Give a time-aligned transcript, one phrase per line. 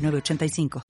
[0.00, 0.82] 906985.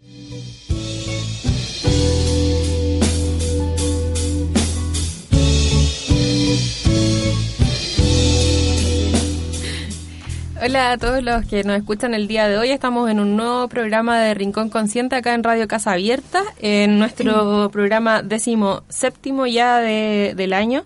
[10.63, 12.71] Hola a todos los que nos escuchan el día de hoy.
[12.71, 17.71] Estamos en un nuevo programa de Rincón Consciente acá en Radio Casa Abierta, en nuestro
[17.73, 20.85] programa décimo séptimo ya de, del año.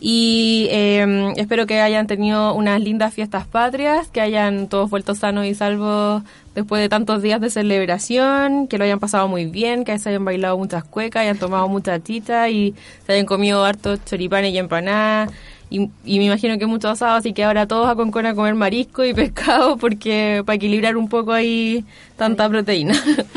[0.00, 5.46] Y eh, espero que hayan tenido unas lindas fiestas patrias, que hayan todos vuelto sanos
[5.46, 6.22] y salvos
[6.54, 10.24] después de tantos días de celebración, que lo hayan pasado muy bien, que se hayan
[10.24, 12.74] bailado muchas cuecas, hayan tomado mucha tita y
[13.06, 15.30] se hayan comido hartos choripanes y empanadas.
[15.70, 18.54] Y, y me imagino que muchos asados, así que ahora todos a Concón a comer
[18.54, 21.84] marisco y pescado porque para equilibrar un poco ahí
[22.16, 22.94] tanta proteína.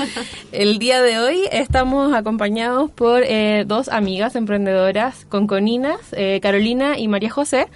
[0.52, 7.08] El día de hoy estamos acompañados por eh, dos amigas emprendedoras conconinas, eh, Carolina y
[7.08, 7.68] María José,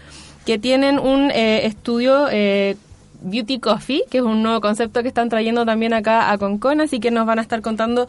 [0.46, 2.78] que tienen un eh, estudio eh,
[3.22, 7.00] Beauty Coffee, que es un nuevo concepto que están trayendo también acá a Concon, así
[7.00, 8.08] que nos van a estar contando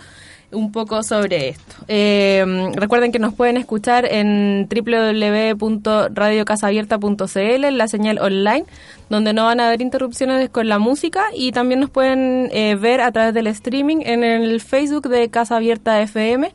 [0.53, 1.75] un poco sobre esto.
[1.89, 2.45] Eh,
[2.75, 8.65] recuerden que nos pueden escuchar en www.radiocasabierta.cl, en la señal online,
[9.11, 13.01] donde no van a haber interrupciones con la música y también nos pueden eh, ver
[13.01, 16.53] a través del streaming en el Facebook de Casa Abierta FM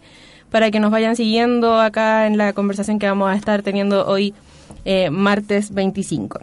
[0.50, 4.34] para que nos vayan siguiendo acá en la conversación que vamos a estar teniendo hoy,
[4.84, 6.42] eh, martes 25.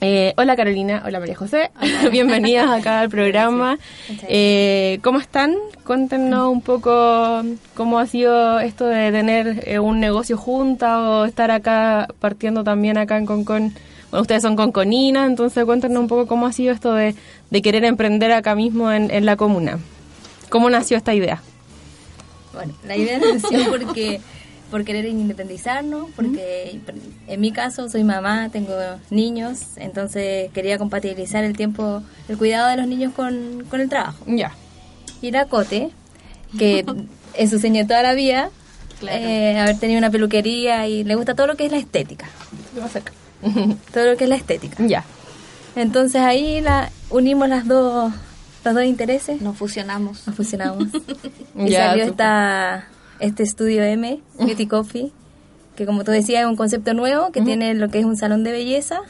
[0.00, 1.70] Eh, hola Carolina, hola María José,
[2.10, 3.78] bienvenidas acá al programa.
[4.28, 5.54] Eh, ¿Cómo están?
[5.86, 7.42] Cuéntenos un poco
[7.74, 12.98] cómo ha sido esto de tener eh, un negocio junta o estar acá partiendo también
[12.98, 13.72] acá en Concon.
[14.10, 17.14] Bueno, ustedes son conconinas, entonces cuéntenos un poco cómo ha sido esto de,
[17.50, 19.78] de querer emprender acá mismo en, en la comuna.
[20.50, 21.40] ¿Cómo nació esta idea?
[22.52, 24.20] Bueno, la idea nació porque
[24.70, 26.80] por querer independizarnos, porque
[27.26, 28.74] en mi caso soy mamá, tengo
[29.10, 34.24] niños, entonces quería compatibilizar el tiempo, el cuidado de los niños con, con el trabajo.
[34.26, 34.52] Ya.
[35.22, 35.90] Y la Cote,
[36.58, 36.84] que
[37.34, 38.50] es su sueño toda la vida,
[39.08, 42.28] eh, haber tenido una peluquería y le gusta todo lo que es la estética.
[43.92, 44.76] todo lo que es la estética.
[44.86, 45.04] Ya.
[45.76, 48.12] Entonces ahí la unimos las dos
[48.64, 49.40] los dos intereses.
[49.42, 50.26] Nos fusionamos.
[50.26, 50.88] Nos fusionamos.
[51.54, 52.88] y salió esta,
[53.24, 55.12] este estudio M, Beauty Coffee,
[55.76, 58.44] que como tú decías es un concepto nuevo, que tiene lo que es un salón
[58.44, 59.00] de belleza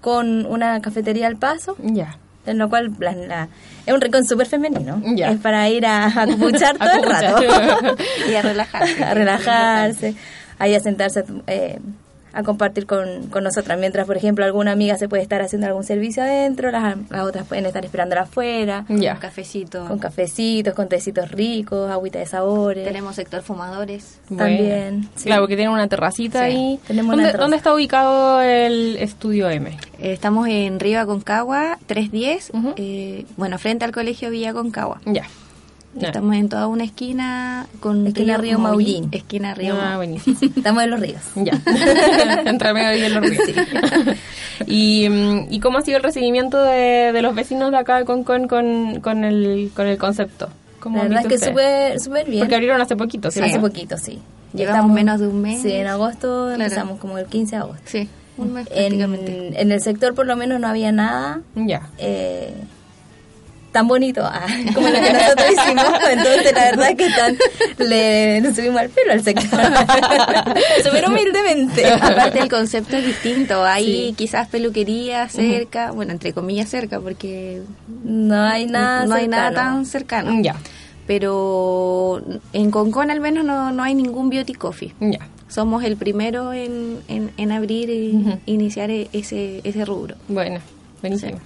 [0.00, 2.16] con una cafetería al paso, Ya.
[2.46, 3.48] en lo cual la- la-
[3.84, 5.02] es un rincón súper femenino.
[5.16, 5.30] Ya.
[5.30, 7.42] Es para ir a, a acupuchar todo el rato.
[8.30, 9.04] Y a relajarse.
[9.04, 10.14] a relajarse,
[10.58, 11.78] ahí a sentarse eh,
[12.32, 13.78] a compartir con, con nosotras.
[13.78, 17.46] Mientras, por ejemplo, alguna amiga se puede estar haciendo algún servicio adentro, las, las otras
[17.46, 19.14] pueden estar esperándola afuera, Ya.
[19.14, 19.86] Un cafecito.
[19.86, 22.84] con cafecitos, con tecitos ricos, agüita de sabores.
[22.86, 24.18] Tenemos sector fumadores.
[24.36, 25.24] También, sí.
[25.26, 26.80] Claro, porque tienen una terracita Sí, ahí.
[26.86, 27.32] tenemos ¿Dónde.
[27.32, 29.70] ¿Dónde está ubicado el estudio M?
[29.98, 32.50] Eh, Estamos en Riva Concagua, 310.
[32.54, 32.74] Ujú.
[32.76, 35.00] eh, bueno, frente al colegio Villa Concagua.
[35.06, 35.24] Ya.
[36.06, 39.08] Estamos en toda una esquina con Esquina Río Maullín.
[39.12, 40.20] Esquina Río Ah, Maullín.
[40.24, 40.52] buenísimo.
[40.56, 41.20] Estamos en los ríos.
[41.36, 41.52] Ya.
[42.46, 43.42] Entre medio y en los ríos.
[44.66, 48.04] y, mm, ¿Y cómo ha sido el recibimiento de, de los vecinos de acá de
[48.04, 50.48] con, con, el, con el concepto?
[50.80, 52.40] ¿Cómo La verdad es que súper bien.
[52.40, 53.40] Porque abrieron hace poquito, ¿sí?
[53.40, 54.20] Hace poquito, sí.
[54.54, 55.60] Llevamos menos de un mes.
[55.60, 56.62] Sí, en agosto Claro.
[56.62, 57.82] empezamos como el 15 de agosto.
[57.84, 59.48] Sí, un mes prácticamente.
[59.48, 61.90] En, en el sector por lo menos no había nada Ya.
[61.98, 62.54] eh,
[63.78, 64.44] tan bonito ah,
[64.74, 65.84] como lo que nosotros hicimos.
[66.10, 67.36] Entonces, la verdad que tan,
[67.88, 69.60] le, le subimos al pelo al sector.
[70.84, 71.86] Súper humildemente.
[71.92, 74.14] Aparte el concepto es distinto, hay Sí.
[74.16, 77.62] quizás peluquería cerca, bueno, entre comillas cerca, porque
[78.02, 80.32] No hay nada no hay nada tan cercano.
[80.42, 80.56] Ya.
[81.06, 82.20] Pero
[82.52, 84.92] en Concón al menos no, no hay ningún beauty coffee.
[85.00, 85.20] Ya.
[85.48, 88.38] Somos el primero en, en, en abrir Ujú.
[88.46, 90.16] iniciar e- ese, ese rubro.
[90.28, 90.58] Bueno,
[91.00, 91.38] buenísimo.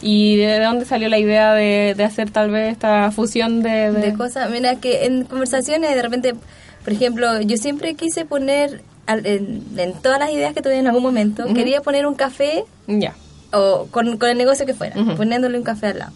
[0.00, 3.92] ¿Y de dónde salió la idea de, de hacer tal vez esta fusión de...
[3.92, 4.50] de- de cosas.
[4.50, 6.34] Mira, que en conversaciones de repente,
[6.84, 10.86] por ejemplo, yo siempre quise poner, al- en, en todas las ideas que tuve en
[10.86, 12.64] algún momento, quería poner un café
[13.52, 15.16] o con, con el negocio que fuera, Ujú.
[15.16, 16.12] poniéndole un café al lado.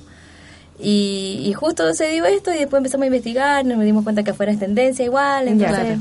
[0.78, 4.30] Y, y justo se dio esto y después empezamos a investigar, nos dimos cuenta que
[4.32, 6.00] afuera es tendencia igual, entonces claro.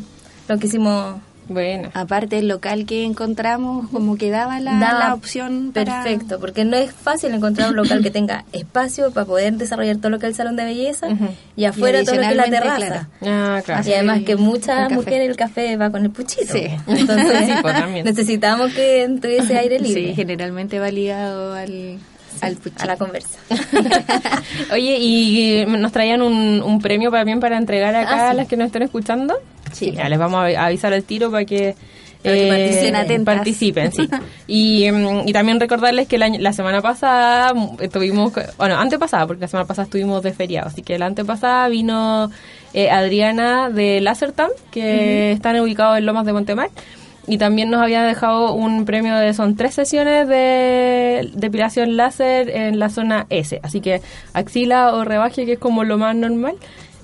[0.49, 1.15] lo quisimos
[1.47, 1.89] Bueno.
[1.93, 6.65] Aparte el local que encontramos, como que daba la, Da la opción para- Perfecto, porque
[6.65, 10.25] no es fácil encontrar un local que tenga espacio para poder desarrollar todo lo que
[10.25, 11.07] es el salón de belleza
[11.55, 13.07] y afuera todo lo que es la terraza.
[13.21, 13.87] Ah, claro.
[13.89, 16.53] Y además que muchas mujeres el café va con el puchito.
[16.53, 16.67] Sí.
[16.87, 21.99] Entonces Sí, pues, necesitamos que tuviese aire libre Sí, generalmente va ligado al,
[22.41, 23.39] al a la conversa.
[24.71, 28.31] Oye, ¿y eh, nos traían un, un premio también para entregar acá Ah, sí.
[28.31, 29.35] a las que nos estén escuchando?
[29.71, 29.91] Sí.
[29.91, 31.75] ya les vamos a avisar al tiro para que...
[32.23, 33.25] eh, participen.
[33.25, 34.09] Participen, sí.
[34.47, 39.41] Y, mm, y también recordarles que año- la semana pasada mm, estuvimos, bueno, antepasada, porque
[39.41, 42.31] la semana pasada estuvimos de feriado, así que la antepasada vino
[42.73, 46.69] eh, Adriana de Lacertam, que están ubicados en Lomas de Montemar,
[47.27, 52.79] y también nos había dejado un premio de, son tres sesiones de depilación láser en
[52.79, 54.01] la zona S, así que
[54.33, 56.55] axila o rebaje, que es como lo más normal.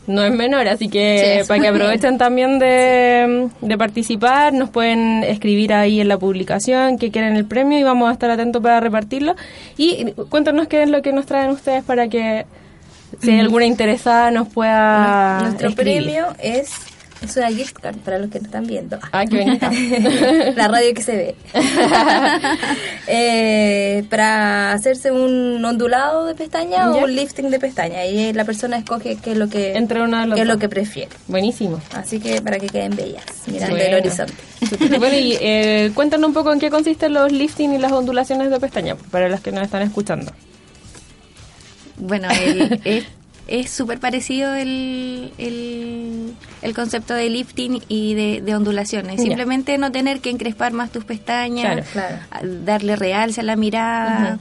[0.07, 5.23] No es menor, así que Sí, para que aprovechen también de, de participar, nos pueden
[5.23, 8.79] escribir ahí en la publicación que quieren el premio y vamos a estar atentos para
[8.79, 9.35] repartirlo.
[9.77, 12.45] Y cuéntanos qué es lo que nos traen ustedes para que
[13.21, 16.03] si hay alguna interesada nos pueda Nuestro escribir.
[16.03, 16.73] premio es,
[17.21, 18.97] es una gift card para los que nos están viendo.
[19.11, 19.71] Ah, qué bonita.
[20.55, 21.35] la radio que se ve.
[23.07, 28.05] Eh, para hacerse un ondulado de pestaña o un lifting de pestaña.
[28.05, 31.09] Y la persona escoge qué es lo que, Entre los qué es lo que prefiere.
[31.27, 31.81] Buenísimo.
[31.93, 33.89] Así que para que queden bellas, mirando Bueno.
[33.89, 34.33] el horizonte.
[34.97, 38.59] Bueno, y eh, cuéntanos un poco en qué consisten los lifting y las ondulaciones de
[38.59, 40.31] pestaña, para los que nos están escuchando.
[41.97, 42.29] Bueno,
[42.85, 43.05] el-
[43.47, 49.17] es súper parecido el, el, el concepto de lifting y de, de ondulaciones.
[49.17, 49.23] Ya.
[49.23, 52.17] Simplemente no tener que encrespar más tus pestañas, Claro,
[52.63, 54.39] darle realce a la mirada,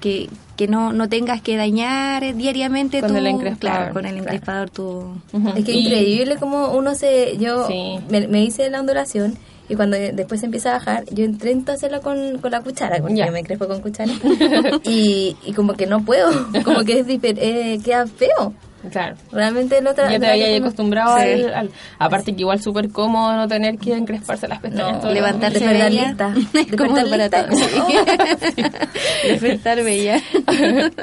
[0.00, 4.12] que, que no, no tengas que dañar diariamente Con tu- el encrespador, claro, con el
[4.16, 4.24] claro.
[4.28, 5.16] encrespador tu...
[5.56, 7.36] Es que Y- increíble como uno se...
[7.38, 7.96] Yo Sí.
[8.10, 9.36] me, me hice la ondulación
[9.68, 13.16] y cuando después se empieza a bajar, yo intento hacerla con, con la cuchara, porque
[13.16, 14.12] yo me crespo con cuchara.
[14.84, 16.30] y, y como que no puedo,
[16.64, 18.52] como que es eh, queda feo.
[18.90, 19.16] Claro.
[19.32, 21.22] Realmente no tra- Ya te habías acostumbrado Sí.
[21.44, 25.02] al, al- Aparte que igual súper cómodo no tener que encresparse las pestañas.
[25.02, 25.14] No, el
[25.90, 26.34] lista.
[26.52, 27.46] Despertar cómodo para lista.
[29.24, 30.20] Despertar bella.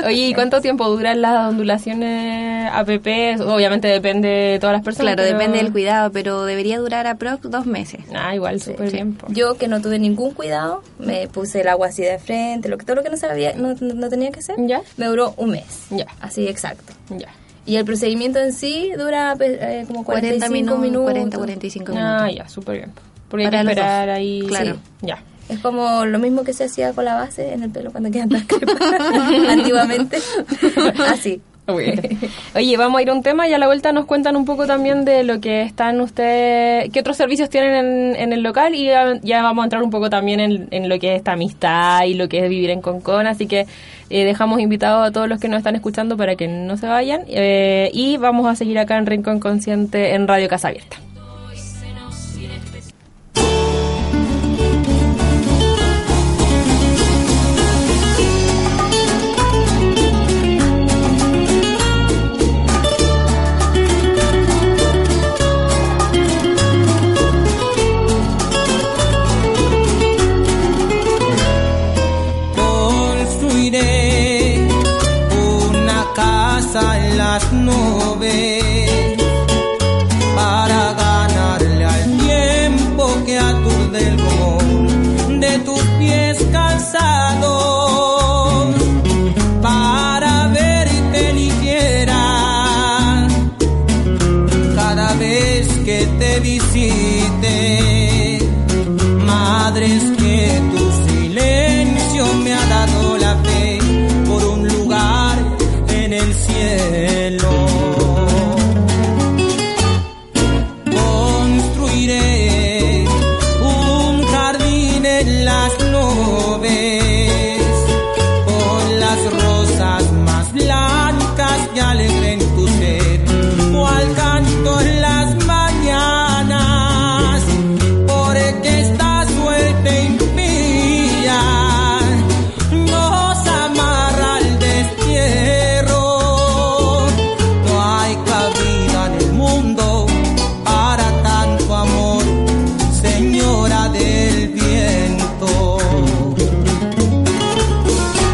[0.06, 3.42] Oye, ¿y cuánto tiempo duran las ondulaciones APP?
[3.48, 5.16] Obviamente depende de todas las personas.
[5.16, 8.02] Claro, pero- depende del cuidado, pero debería durar aprox dos meses.
[8.14, 9.16] Ah, igual, súper bien.
[9.16, 9.28] po.
[9.30, 12.86] Yo que no tuve ningún cuidado, me puse el agua así de frente, lo que
[12.86, 14.82] todo lo que no sabía, no, no- no tenía que hacer, Ya.
[14.98, 15.66] me duró un mes.
[15.90, 16.06] Ya.
[16.22, 16.94] Así exacto.
[17.10, 17.28] Ya.
[17.72, 21.92] Y el procedimiento en sí dura pe- eh, como 45 40 minutos, 40, 45 45
[21.94, 22.22] minutos.
[22.22, 22.92] Ah, ya, súper bien.
[23.30, 23.84] Porque hay Para que los dos.
[23.86, 24.44] esperar ahí.
[24.48, 24.74] Claro.
[24.74, 25.24] Sí, Ya.
[25.48, 28.30] Es como lo mismo que se hacía con la base en el pelo cuando quedan
[28.30, 28.76] las crepas
[29.50, 30.18] antiguamente.
[31.10, 31.42] Así.
[32.56, 34.68] Oye, vamos a ir a un tema y a la vuelta nos cuentan un poco
[34.68, 38.86] también de lo que están ustedes, qué otros servicios tienen en, en el local y
[38.86, 42.16] ya, vamos a entrar un poco también en, en lo que es esta amistad y
[42.16, 43.66] lo que es vivir en Concon, así que
[44.10, 47.24] eh, dejamos invitados a todos los que nos están escuchando para que no se vayan
[47.28, 50.98] eh, y vamos a seguir acá en Rincón Consciente en Radio Casa Abierta.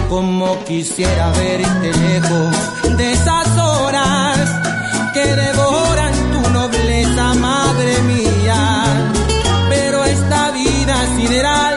[0.10, 4.38] como quisiera verte lejos de esas horas
[5.14, 8.84] que devoran tu nobleza, madre mía.
[9.70, 11.77] Pero esta vida sideral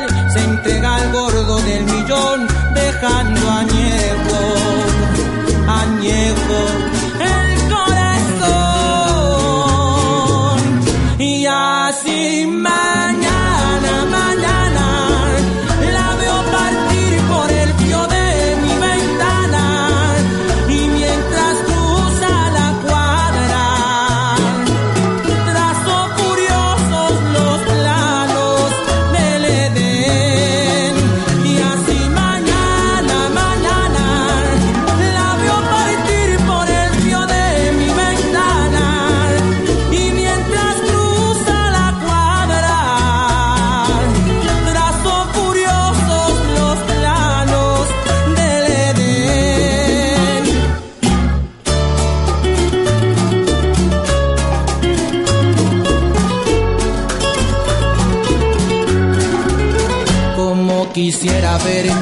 [61.71, 62.00] quisiera verte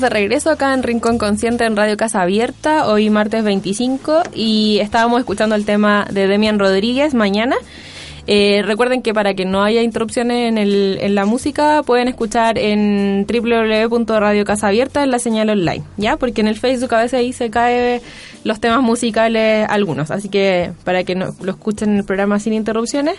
[0.00, 5.18] De regreso acá en Rincón Consciente en Radio Casa Abierta, hoy martes 25, y estábamos
[5.18, 7.56] escuchando el tema de Demian Rodríguez mañana.
[8.28, 12.58] Eh, recuerden que para que no haya interrupciones en, el, en la música, pueden escuchar
[12.58, 16.16] en www.radio Casa Abierta en la señal online, ¿ya?
[16.16, 18.00] Porque en el Facebook a veces ahí se cae
[18.44, 22.52] los temas musicales algunos, así que para que no, lo escuchen en el programa sin
[22.52, 23.16] interrupciones,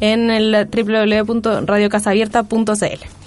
[0.00, 3.17] en el www.radiocasabierta.cl.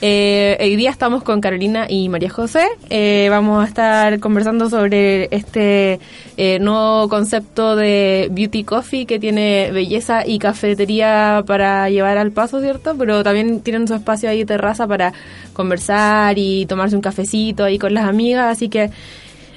[0.00, 2.64] Eh, hoy día estamos con Carolina y María José.
[2.88, 5.98] Eh, vamos a estar conversando sobre este
[6.36, 12.60] eh, nuevo concepto de beauty coffee que tiene belleza y cafetería para llevar al paso,
[12.60, 12.96] ¿cierto?
[12.96, 15.12] Pero también tienen su espacio ahí terraza para
[15.52, 18.52] conversar y tomarse un cafecito ahí con las amigas.
[18.52, 18.90] Así que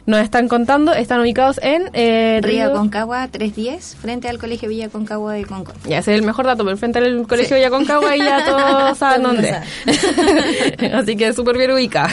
[0.05, 5.33] nos están contando, están ubicados en eh, Río Concagua 310, frente al Colegio Villa Concagua
[5.33, 5.75] de Concón.
[5.87, 8.97] Ya, ese es el mejor dato, pero frente al colegio de Yaconcagua y ya todos
[8.97, 9.51] saben Todo dónde.
[10.93, 12.09] Así que súper bien ubicada.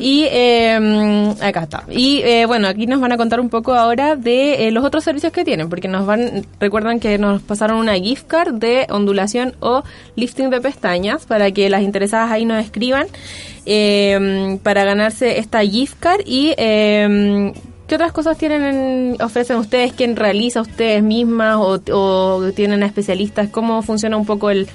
[0.00, 1.84] y eh, acá está.
[1.90, 5.04] Y eh, bueno, aquí nos van a contar un poco ahora de eh, los otros
[5.04, 9.54] servicios que tienen, porque nos van, recuerdan que nos pasaron una gift card de ondulación
[9.60, 9.82] o
[10.16, 13.06] lifting de pestañas para que las interesadas ahí nos escriban
[13.66, 17.52] eh, para ganarse esta gift card y eh,
[17.86, 19.92] ¿Qué otras cosas tienen en- ofrecen ustedes?
[19.92, 23.50] ¿Quién realiza ustedes mismas o, o tienen a especialistas?
[23.50, 24.66] ¿Cómo funciona un poco el,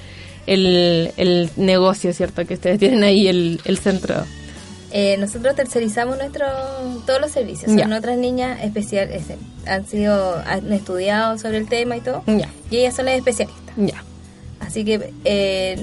[0.46, 2.46] el, el negocio, cierto?
[2.46, 4.14] Que ustedes tienen ahí el, el centro.
[4.92, 6.46] Eh, nosotros tercerizamos nuestro,
[7.06, 7.72] todos los servicios.
[7.74, 7.84] Ya.
[7.84, 9.24] Son otras niñas especiales,
[9.66, 12.22] han sido, han estudiado sobre el tema y todo.
[12.26, 13.74] Ya, Y ellas son las especialistas.
[13.76, 14.04] ya.
[14.60, 15.76] Así que eh,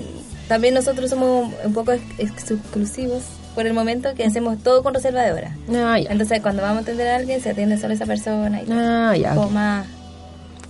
[0.48, 3.24] también nosotros somos un poco ex- exclusivos
[3.56, 5.56] por el momento que hacemos todo con reserva de hora.
[5.74, 6.12] Ah, ya.
[6.12, 8.66] Entonces cuando vamos a atender a alguien se atiende solo esa persona y.
[8.72, 9.34] Ah, ya.
[9.34, 9.88] Más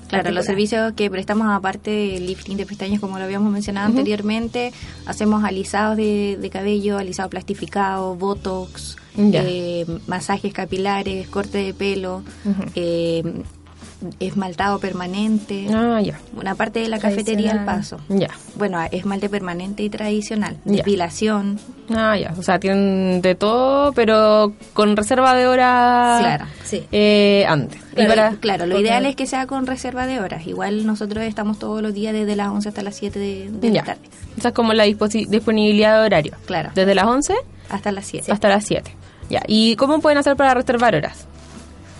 [0.07, 4.71] Claro, los servicios que prestamos aparte del lifting de pestañas, como lo habíamos mencionado anteriormente,
[5.07, 12.21] hacemos alisados de, de cabello, alisado plastificado, botox, eh, masajes capilares, corte de pelo,
[12.75, 13.23] eh,
[14.19, 16.19] esmaltado permanente, Ah, ya.
[16.37, 17.97] una parte de la cafetería al paso.
[18.09, 18.29] Ya.
[18.55, 20.77] Bueno, esmalte permanente y tradicional, Ya.
[20.77, 21.59] depilación,
[21.93, 22.33] Ah, ya.
[22.35, 26.45] O sea, tienen de todo, pero con reserva de hora Claro.
[26.63, 26.83] Sí.
[26.91, 27.79] eh, antes.
[27.91, 30.47] Y Claro, para- Claro, lo ideal es que sea con reserva de horas.
[30.47, 34.01] Igual nosotros estamos todos los días desde las 11 hasta las 7 de, la tarde.
[34.35, 36.33] Esa es como la disponibilidad de horario.
[36.47, 36.71] Claro.
[36.73, 37.35] Desde las 11
[37.69, 38.31] Hasta las 7.
[38.31, 38.91] hasta las 7.
[39.29, 39.41] Ya.
[39.47, 41.27] ¿Y cómo pueden hacer para reservar horas?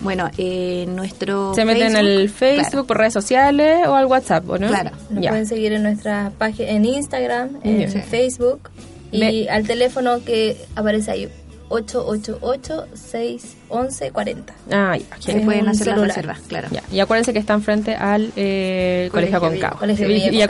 [0.00, 2.86] Bueno, eh, nuestro Se meten en el Facebook, claro.
[2.86, 4.68] por redes sociales o al WhatsApp, ¿o no?
[4.68, 4.90] Claro.
[5.10, 5.30] Nos Ya.
[5.30, 8.00] pueden seguir en nuestra página, en Instagram, en Sí.
[8.00, 8.70] Facebook
[9.10, 11.28] y Ve- al teléfono que aparece ahí
[11.68, 14.54] 888-611-40.
[14.70, 15.04] Ah, ya.
[15.20, 16.08] Se pueden hacer las celular.
[16.08, 16.68] reservas, claro.
[16.70, 16.82] Ya.
[16.92, 19.78] Y acuérdense que están frente al eh, Colegio, Aconcagua.
[19.78, 20.48] Colegio Villa.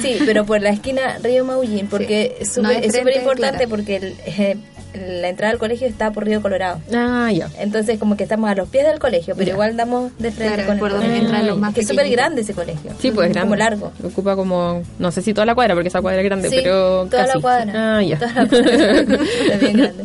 [0.00, 3.70] Sí, pero por la esquina Río Maullín, porque es súper es importante claro.
[3.70, 4.56] porque el, eh,
[4.94, 6.80] la entrada al colegio está por Río Colorado.
[6.94, 7.48] Ah, ya.
[7.58, 9.52] Entonces como que estamos a los pies del colegio, pero Ya.
[9.54, 11.26] igual damos de frente Claro, con por el donde colegio.
[11.28, 12.92] entran los más Que es súper grande ese colegio.
[13.00, 13.40] Sí, pues es grande.
[13.48, 13.92] Como largo.
[14.04, 17.06] Ocupa como, no sé si toda la cuadra, porque esa cuadra es grande, Sí, pero
[17.06, 17.36] toda casi.
[17.38, 17.72] la cuadra.
[17.98, 18.18] Ah, ya.
[18.18, 18.74] Toda la cuadra.
[19.52, 20.04] es bien grande.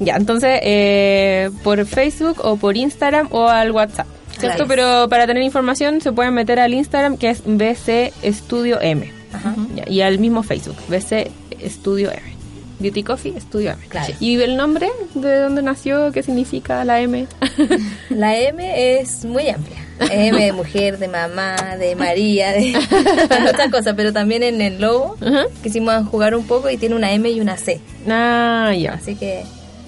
[0.00, 4.06] Ya, entonces, eh, por Facebook o por Instagram o al WhatsApp.
[4.38, 4.66] ¿Cierto?
[4.66, 4.68] Claro.
[4.68, 9.10] Pero para tener información se pueden meter al Instagram que es BC Estudio M.
[9.32, 9.54] Ajá.
[9.74, 11.30] Ya, y al mismo Facebook, BC
[11.68, 12.37] Studio M.
[12.78, 13.80] Beauty Coffee Studio M.
[13.88, 14.14] Claro.
[14.20, 14.88] ¿Y el nombre?
[15.14, 16.12] ¿De dónde nació?
[16.12, 17.26] ¿Qué significa la M?
[18.10, 19.84] La M es muy amplia.
[20.12, 22.72] M de mujer, de mamá, de María, de,
[23.40, 25.16] muchas cosas, pero también en el logo
[25.62, 27.80] quisimos jugar un poco y tiene una M y una C.
[28.08, 28.92] Ah, ya.
[28.92, 29.42] Así que,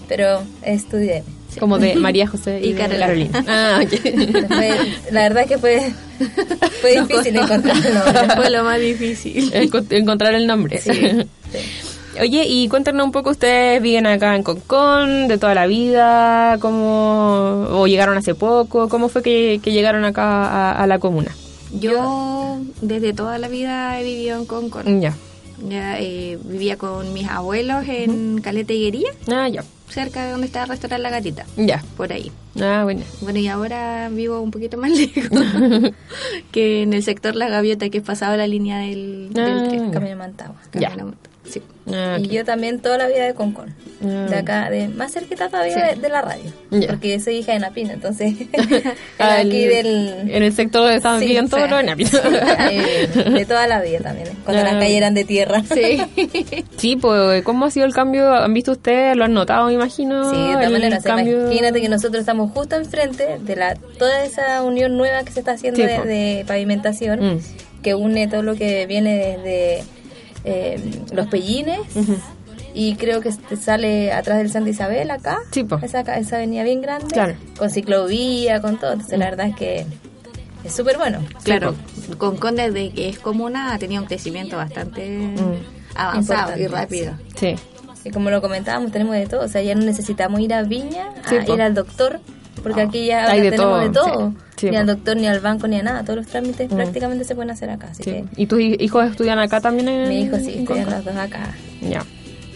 [0.09, 1.27] pero estudié M.
[1.61, 3.07] Como de María José y, Y Carolina.
[3.07, 3.45] Carolina.
[3.49, 4.49] Ah, ok.
[4.49, 4.79] Fue-
[5.13, 5.93] la verdad es que fue,
[6.81, 8.35] fue difícil encontrarlo.
[8.37, 9.53] Fue lo más difícil.
[9.53, 10.79] Enco- Encontrar el nombre.
[10.79, 11.59] Sí, sí.
[12.19, 17.67] Oye, y cuéntanos un poco, ustedes viven acá en Concón, de toda la vida, cómo,
[17.71, 21.31] o llegaron hace poco, cómo fue que, que llegaron acá a, a la comuna.
[21.73, 25.01] Yo desde toda la vida he vivido en Concón.
[25.01, 25.15] Ya.
[25.69, 29.63] Ya, eh, vivía con mis abuelos en Caleta Higuería, Ah, ya.
[29.91, 31.85] cerca de donde está el restaurante La Gatita, Ya.
[31.99, 32.33] por ahí.
[32.61, 33.03] Ah, bueno.
[33.21, 35.29] Bueno, y ahora vivo un poquito más lejos
[36.51, 39.91] que en el sector La Gaviota, que es pasado la línea del, del Ah, tren.
[39.91, 40.57] Camino Mantagua.
[40.73, 40.93] Ya.
[41.51, 41.63] Sí.
[41.93, 43.75] Ah, Y yo también toda la vida de Concón.
[44.05, 44.27] Ah.
[44.31, 45.97] De acá, de más cerquita todavía Sí.
[45.97, 46.51] de, de la radio.
[46.71, 46.89] Ya.
[46.89, 48.35] Porque soy hija de Napina, entonces.
[49.19, 50.31] Ah, aquí el- del.
[50.31, 51.71] En el sector donde estaban Sí, viviendo todos sí.
[51.71, 52.11] los enapios.
[52.71, 54.29] Eh, de toda la vida también.
[54.45, 54.65] Cuando Ah.
[54.67, 55.63] las calles eran de tierra.
[55.73, 56.01] Sí.
[56.77, 58.33] Sí, pues, ¿cómo ha sido el cambio?
[58.33, 59.15] ¿Han visto ustedes?
[59.17, 60.31] ¿Lo han notado, me imagino?
[60.31, 61.05] Sí, de todas maneras.
[61.05, 61.43] cambio?
[61.47, 65.53] Imagínate que nosotros estamos justo enfrente de la toda esa unión nueva que se está
[65.53, 67.39] haciendo Sí, de, de pavimentación, Mm.
[67.83, 69.83] que une todo lo que viene desde
[70.45, 70.81] eh,
[71.13, 71.81] los pellines.
[72.73, 75.39] Y creo que este sale atrás del Santa Isabel acá.
[75.51, 75.67] Sí.
[75.83, 77.09] Esa, ca- esa avenida bien grande.
[77.13, 77.35] Claro.
[77.59, 78.93] Con ciclovía, con todo.
[78.93, 79.87] Entonces, la verdad es que
[80.63, 81.19] es súper bueno.
[81.43, 81.75] Claro,
[82.19, 85.35] Concón desde que es comuna ha tenido un crecimiento bastante
[85.95, 87.13] avanzado Importante, y rápido.
[87.37, 87.55] Sí.
[88.05, 89.43] Y como lo comentábamos, tenemos de todo.
[89.45, 92.21] O sea, ya no necesitamos ir a Viña, Sí, a ir al doctor,
[92.63, 94.33] porque aquí ya Hay ahora de tenemos todo, de todo.
[94.57, 94.71] sí.
[94.71, 96.03] Ni al doctor, ni al banco, ni a nada.
[96.03, 96.75] Todos los trámites Mm.
[96.77, 97.89] prácticamente se pueden hacer acá.
[97.91, 98.11] Así sí.
[98.11, 99.89] que ¿Y tus hi- hijos estudian acá también?
[99.89, 101.55] En, mi hijo sí, estudian los dos acá.
[101.81, 102.05] Ya.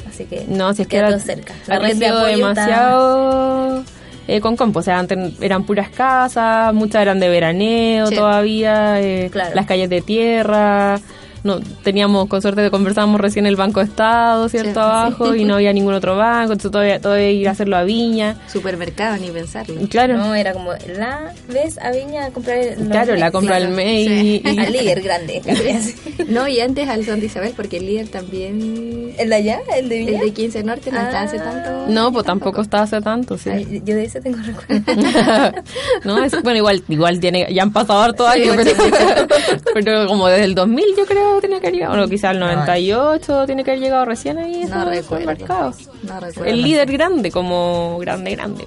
[0.09, 1.55] Así que No, si es que era, cerca.
[1.67, 3.85] La red de está- demasiado
[4.29, 4.79] eh, con compo.
[4.79, 8.15] O sea, antes eran puras casas, muchas eran de veraneo Sí.
[8.15, 9.55] todavía, eh, Claro.
[9.55, 10.99] las calles de tierra.
[11.45, 14.73] No, teníamos, con suerte, conversábamos recién el Banco de Estado, ¿cierto?
[14.73, 14.79] Sí.
[14.81, 18.37] Abajo, y no había ningún otro banco, entonces todavía, todavía ir a hacerlo a Viña.
[18.51, 19.77] Supermercado, ni pensarlo.
[19.91, 23.69] Claro, No, era como la vez a Viña a comprar el- claro, la compra al
[23.69, 24.43] mes sí.
[24.43, 25.43] y, y- al líder grande.
[26.29, 29.59] No, y antes al Santa Isabel, porque el líder también, ¿El de allá?
[29.77, 30.13] ¿El de Viña?
[30.13, 31.21] el de 15 Norte, no Ah.
[31.23, 31.87] hace tanto.
[31.89, 33.51] No, pues tampoco está hace tanto, sí.
[33.51, 34.85] Ay, yo de ese tengo recuerdo.
[36.05, 38.71] no, es, bueno, igual, igual tiene, ya han pasado harto años, pero,
[39.75, 43.47] pero como desde el 2000 yo creo tenía que haber llegado, o quizás el 98
[43.47, 45.03] tiene que haber llegado recién ahí No recuerdo.
[45.03, 45.75] supermercado.
[46.03, 46.45] No recuerdo.
[46.51, 48.67] El líder grande, como grande, grande.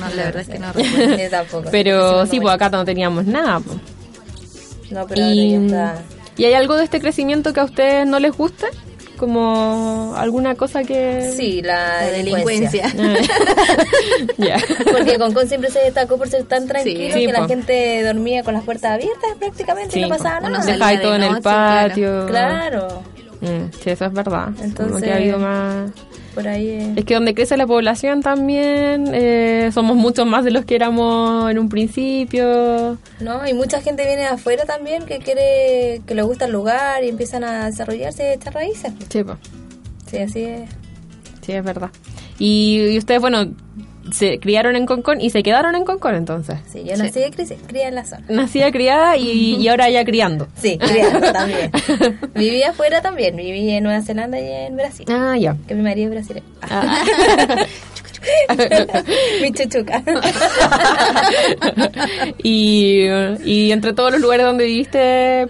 [0.00, 1.16] No, la verdad es que no recuerdo.
[1.30, 1.68] Tampoco.
[1.70, 3.60] Pero sí, no pues acá no teníamos nada.
[3.60, 3.76] pues.
[4.90, 6.02] No, pero ahora Y, ya está.
[6.36, 8.66] ¿Y hay algo de este crecimiento que a ustedes no les guste?
[9.16, 11.32] Como alguna cosa que...
[11.36, 12.88] Sí, la, La delincuencia.
[12.88, 13.36] delincuencia.
[14.38, 14.56] ya.
[14.92, 17.40] Porque Concón siempre se destacó por ser tan tranquilo Sí, que po.
[17.40, 20.48] la gente dormía con las puertas abiertas prácticamente y no Sí, pasaba po.
[20.48, 20.64] nada.
[20.64, 21.88] Uno salía todo de en el claro.
[21.88, 22.26] patio.
[22.26, 23.02] Claro,
[23.44, 24.46] Mm, sí, eso es verdad.
[24.52, 25.90] Como Entonces- que ha habido más...
[26.34, 26.66] por ahí.
[26.68, 30.74] eh, Es que donde crece la población también, eh, somos muchos más de los que
[30.74, 32.98] éramos en un principio.
[33.20, 37.04] No, y mucha gente viene de afuera también que quiere, que le gusta el lugar
[37.04, 38.92] y empiezan a desarrollarse echar raíces.
[39.10, 39.36] Sí, po.
[40.10, 40.70] Sí, así es.
[41.42, 41.90] sí, es verdad.
[42.38, 43.46] Y, y ustedes, bueno,
[44.14, 46.56] se criaron en Concón y se quedaron en Concón entonces.
[46.72, 48.24] Sí, yo nací y crecí- crié en la zona.
[48.28, 50.46] Nacida, criada y, y ahora ya criando.
[50.60, 51.70] Sí, criando también.
[52.34, 55.06] Viví afuera también, viví en Nueva Zelanda y en Brasil.
[55.10, 55.56] Ah, ya.
[55.66, 56.46] Que mi marido es brasileño.
[56.62, 57.04] Ah.
[59.42, 60.02] mi chuchuca.
[62.42, 63.06] y,
[63.44, 65.48] y entre todos los lugares donde viviste,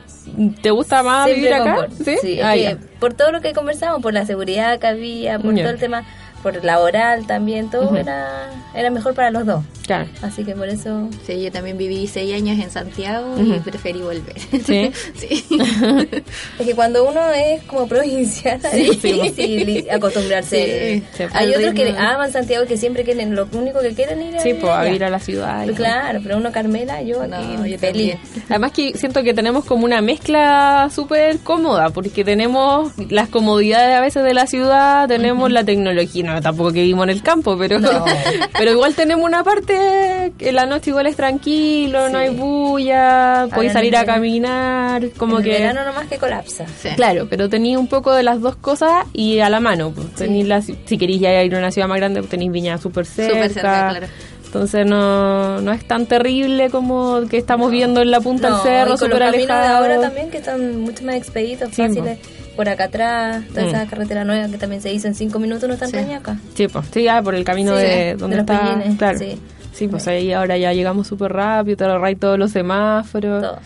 [0.63, 1.87] ¿te gusta más Siempre vivir acá?
[2.05, 5.55] Sí, Sí, Ah, que por todo lo que conversamos, por la seguridad que había, por
[5.55, 6.05] todo el tema,
[6.45, 9.65] por laboral también, todo era, era mejor para los dos.
[9.87, 10.07] Claro.
[10.23, 11.09] Así que por eso...
[11.27, 14.39] Sí, yo también viví seis años en Santiago y preferí volver.
[14.65, 14.93] Sí.
[15.17, 15.45] sí.
[16.59, 19.13] Es que cuando uno es como provinciana Sí, es sí.
[19.13, 21.03] difícil acostumbrarse.
[21.17, 21.25] Sí.
[21.33, 24.55] Hay otros que aman Santiago que siempre quieren, lo único que quieren ir a Sí,
[24.55, 25.67] pues a vivir a la ciudad.
[25.75, 27.81] Claro, pero uno Carmela, yo No, aquí yo feliz.
[27.81, 28.19] también.
[28.51, 34.01] Además que siento que tenemos como una mezcla súper cómoda, porque tenemos las comodidades a
[34.01, 37.79] veces de la ciudad, tenemos la tecnología, tampoco que vivimos en el campo, pero,
[38.59, 43.73] pero igual tenemos una parte que la noche igual es tranquilo, no hay bulla, podéis
[43.73, 45.57] salir a caminar, como en que...
[45.57, 46.67] el verano nomás que colapsa.
[46.81, 46.89] Sí.
[46.97, 49.91] Claro, pero tenía un poco de las dos cosas y a la mano.
[49.95, 50.13] pues.
[50.15, 52.79] Tenéis la ci- si queréis ya ir a una ciudad más grande, pues tenéis Viña
[52.79, 53.35] súper cerca.
[53.35, 54.07] Súper cerca, claro.
[54.47, 58.63] Entonces no, no es tan terrible como que estamos viendo en la punta No, del
[58.63, 59.77] cerro, y con súper los caminos de alejado.
[59.77, 62.19] ahora también que están mucho más expeditos, Sí, fáciles.
[62.57, 63.69] Por acá atrás, toda Mm.
[63.69, 66.39] esa carretera nueva que también se hizo en cinco minutos, no está en Sí.
[66.55, 68.57] Sí, pues, sí, ah, por el camino Sí, de de donde los está,
[68.97, 69.19] claro.
[69.19, 69.41] sí.
[69.73, 73.43] Sí, pues ahí ahora ya llegamos súper rápido, te ahorráis todos los semáforos.
[73.43, 73.59] Todo.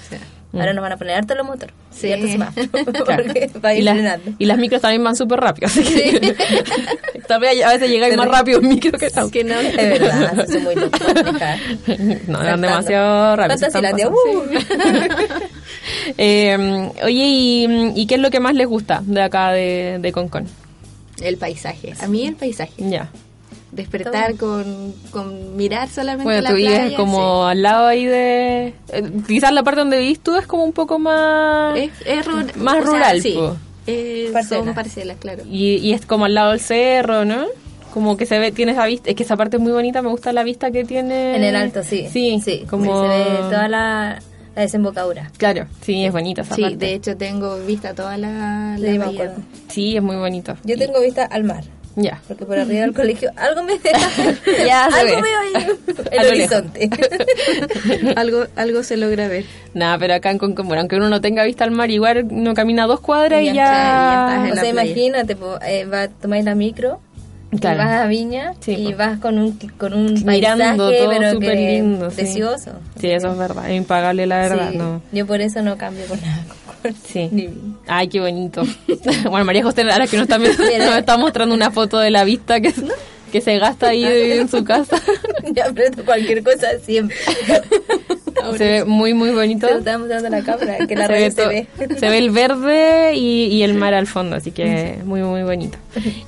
[0.50, 0.58] Sí.
[0.58, 1.74] Ahora nos van a poner harto los motores.
[1.90, 2.06] Sí.
[2.08, 2.12] Sí.
[2.12, 2.68] harto semáforo,
[3.04, 3.24] Claro.
[3.24, 6.34] porque va a ir y, las, y micros también van súper rápido, así que
[7.28, 9.30] también a veces llegáis más rápido en micro que auto.
[9.30, 9.54] Que no.
[9.60, 10.98] Es verdad, es muy loco.
[10.98, 11.58] dejar.
[12.28, 13.74] No, eran demasiado rápidos.
[14.10, 14.42] uh.
[16.16, 20.12] Eh, oye, ¿y, y qué es lo que más les gusta de acá de, de
[20.12, 20.46] Concon?
[21.20, 21.94] El paisaje.
[22.00, 22.72] A mí el paisaje.
[22.78, 23.10] Ya.
[23.72, 28.74] Despertar con, con mirar solamente Bueno, la tú vives playa, como al lado ahí de...
[28.92, 31.78] eh, quizás la parte donde vivís tú es como un poco más...
[31.78, 33.32] Es, es ru- Más sea, rural, sí.
[33.34, 33.56] po.
[33.86, 34.64] Eh, Parcelas.
[34.64, 35.42] Son parcelas, claro.
[35.50, 37.44] Y, y es como al lado del cerro, ¿no?
[37.92, 40.08] Como que se ve, tiene esa vista, es que esa parte es muy bonita, me
[40.10, 41.36] gusta la vista que tiene.
[41.36, 42.06] En el alto, sí.
[42.10, 42.64] Sí, sí.
[42.68, 43.02] como...
[43.02, 44.18] Se ve toda la,
[44.54, 45.30] la desembocadura.
[45.38, 46.76] Claro, sí, es bonita esa Sí, parte.
[46.76, 49.22] de hecho tengo vista toda la, la Sí, me bahía.
[49.24, 49.42] acuerdo.
[49.68, 50.54] Sí, es muy bonito.
[50.64, 51.64] Yo tengo vista al mar.
[52.00, 52.20] Ya.
[52.28, 53.98] Porque por arriba del colegio algo me deja.
[54.66, 55.22] Ya algo ve.
[55.22, 56.88] veo El horizonte.
[58.16, 59.44] algo, algo se logra ver.
[59.74, 62.86] Nada, pero acá en bueno, aunque uno no tenga vista al mar, igual uno camina
[62.86, 63.64] dos cuadras y Ya ya...
[63.64, 64.84] está, ya O sea, playa.
[64.90, 67.00] imagínate, po, eh, va, tomáis la micro,
[67.60, 67.76] Claro.
[67.76, 68.98] y vas a Viña Sí, y po.
[68.98, 72.16] vas con un, con un Mirando paisaje, todo pero súper que lindo, sí.
[72.16, 72.72] precioso.
[73.00, 74.76] Sí, eso es verdad, es impagable la verdad, Sí.
[74.78, 75.02] ¿no?
[75.12, 76.44] Yo por eso no cambio por nada.
[77.06, 77.50] Sí.
[77.86, 78.62] Ay, qué bonito.
[79.30, 82.60] bueno, María José, ahora que nos está, nos está mostrando una foto de la vista
[82.60, 82.72] que,
[83.32, 85.00] que se gasta ahí en su casa.
[85.50, 87.16] Ya aprieto cualquier cosa siempre.
[88.58, 89.66] se ve muy, muy bonito.
[89.66, 91.66] Se lo a la cámara, que la se, ve se ve.
[91.98, 95.78] se ve el verde y, y el mar al fondo, así que muy, muy bonito.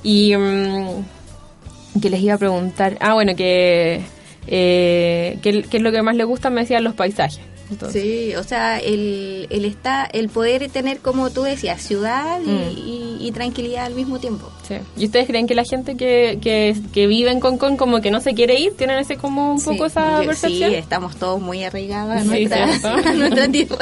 [0.01, 4.01] Y mm, que les iba a preguntar, ah, bueno, que
[4.47, 6.49] eh, ¿qué, qué es lo que más le gusta?
[6.49, 7.39] Me decían los paisajes.
[7.71, 12.49] Entonces, Sí, o sea, el, el, está, el poder tener, como tú decías, ciudad y,
[12.49, 12.77] Mm.
[12.77, 14.51] y- y tranquilidad al mismo tiempo.
[14.67, 14.75] sí.
[14.97, 18.19] ¿Y ustedes creen que la gente que, que, que vive en Concón como que no
[18.19, 18.75] se quiere ir?
[18.75, 20.73] ¿Tienen ese como un Sí, poco esa Yo- sí, percepción?
[20.73, 23.77] estamos todos muy arraigados a Sí, a nuestra tierra.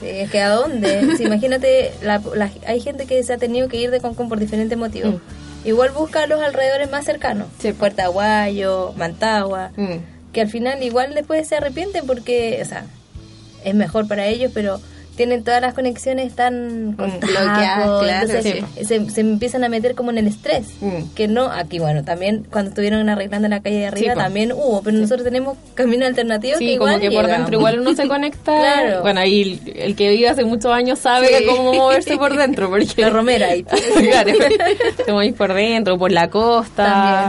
[0.00, 1.16] Sí, es que ¿a dónde?
[1.16, 4.38] Sí, imagínate, la, la- hay gente que se ha tenido que ir de Concón por
[4.40, 5.16] diferentes motivos.
[5.64, 7.48] Igual busca los alrededores más cercanos.
[7.48, 7.60] Mm.
[7.62, 7.72] Sí.
[7.72, 9.70] Puerto Aguayo, Mantagua.
[9.76, 9.96] Mm.
[10.32, 12.86] Que al final igual después se arrepienten porque, o sea,
[13.64, 14.80] es mejor para ellos, pero
[15.16, 19.96] tienen todas las conexiones tan con Mm, bloqueadas, claro, entonces se, se empiezan a meter
[19.96, 20.68] como en el estrés.
[20.80, 21.12] Mm.
[21.16, 24.80] Que no, aquí bueno, también cuando estuvieron arreglando la calle de arriba Sí, también hubo,
[24.80, 27.36] pero nosotros tenemos camino alternativo que Sí, igual como que por llegamos.
[27.46, 28.56] dentro igual uno se conecta.
[28.60, 29.02] Claro.
[29.02, 31.44] Bueno, ahí el, el que vive hace muchos años sabe Sí.
[31.46, 32.70] cómo moverse por dentro.
[32.70, 33.64] Porque La romera ahí.
[33.98, 34.32] claro,
[35.04, 36.84] te movís por dentro, por la costa,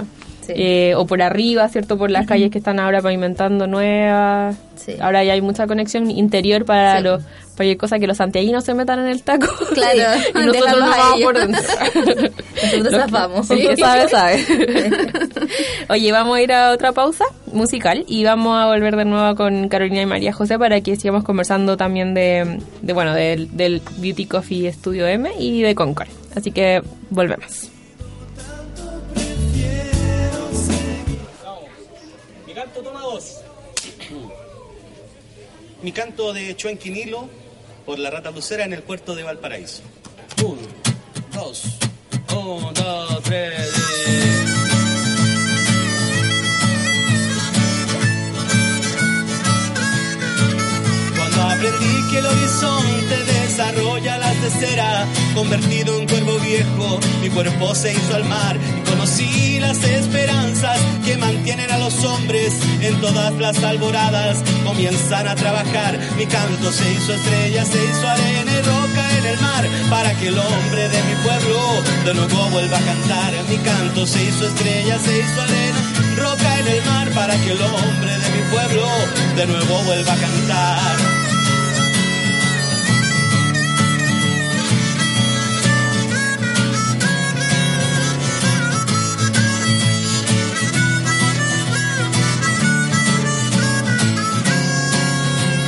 [0.06, 0.19] También,
[0.54, 0.62] sí.
[0.62, 1.98] eh, o por arriba, ¿cierto?
[1.98, 4.56] Por las calles que están ahora pavimentando nuevas.
[4.76, 4.96] Sí.
[5.02, 7.04] Ahora ya hay mucha conexión interior para Sí.
[7.04, 7.24] los
[7.56, 9.48] cualquier cosa que los santiaguinos se metan en el taco.
[9.74, 10.00] Claro,
[10.36, 11.62] y nosotros nos vamos por dentro.
[12.64, 13.48] Nosotros zafamos.
[13.48, 14.46] Sabe, sabe.
[15.90, 19.68] Oye, vamos a ir a otra pausa musical y vamos a volver de nuevo con
[19.68, 24.26] Carolina y María José para que sigamos conversando también de, de, bueno, del, del Beauty
[24.26, 26.08] Coffee Studio M y de Concord.
[26.36, 27.69] Así que volvemos.
[32.60, 33.38] Canto toma dos.
[35.82, 37.30] Mi canto de Chuenquinilo
[37.86, 39.82] por la rata lucera en el puerto de Valparaíso.
[40.44, 40.68] Uno,
[41.34, 41.64] dos,
[42.36, 44.49] uno, dos, tres.
[51.60, 54.50] Aprendí que el horizonte desarrolla las de
[55.36, 61.18] convertido en cuervo viejo, mi cuerpo se hizo al mar y conocí las esperanzas que
[61.18, 64.42] mantienen a los hombres en todas las alboradas.
[64.66, 69.68] Comienzan a trabajar, mi canto se hizo estrella, se hizo arena roca en el mar,
[69.90, 71.60] para que el hombre de mi pueblo
[72.06, 73.34] de nuevo vuelva a cantar.
[73.50, 75.80] Mi canto se hizo estrella, se hizo arena,
[76.18, 78.88] roca en el mar, para que el hombre de mi pueblo
[79.36, 81.09] de nuevo vuelva a cantar.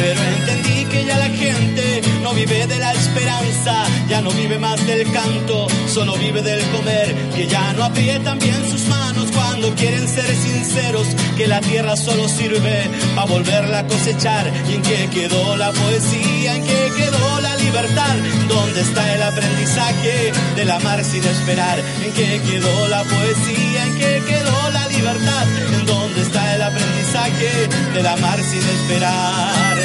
[0.01, 4.83] Pero entendí que ya la gente no vive de la esperanza, ya no vive más
[4.87, 10.07] del canto, solo vive del comer, que ya no aprietan bien sus manos cuando quieren
[10.07, 11.05] ser sinceros,
[11.37, 16.55] que la tierra solo sirve para volverla a cosechar, y en qué quedó la poesía,
[16.55, 18.15] en qué quedó la libertad,
[18.47, 24.23] dónde está el aprendizaje del amar sin esperar, en qué quedó la poesía, en qué
[24.27, 29.77] quedó la libertad en donde está el aprendizaje del amar sin esperar.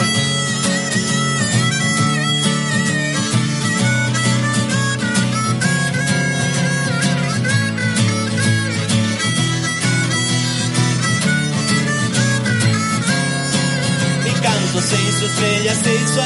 [14.22, 16.22] Mi canto se hizo estrella, se hizo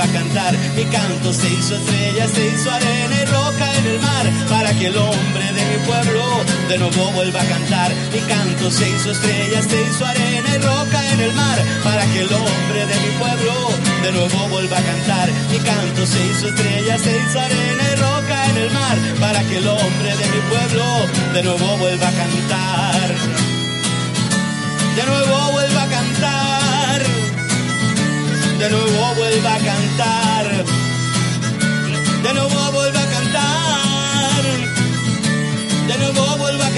[0.00, 0.56] vuelva a cantar.
[0.76, 4.86] Mi canto se hizo estrella, se hizo arena y roca en el mar para que
[4.86, 6.22] el hombre de mi pueblo
[6.68, 7.92] de nuevo vuelva a cantar.
[8.12, 12.20] Mi canto se hizo estrella, se hizo arena y roca en el mar para que
[12.20, 13.52] el hombre de mi pueblo
[14.02, 15.28] de nuevo vuelva a cantar.
[15.50, 19.56] Mi canto se hizo estrella, se hizo arena y roca en el mar para que
[19.58, 20.84] el hombre de mi pueblo
[21.34, 23.10] de nuevo vuelva a cantar.
[24.96, 25.52] De nuevo
[28.60, 30.64] De nuevo vuelva a cantar.
[32.22, 34.44] De nuevo vuelva a cantar.
[35.88, 36.70] De nuevo vuelva a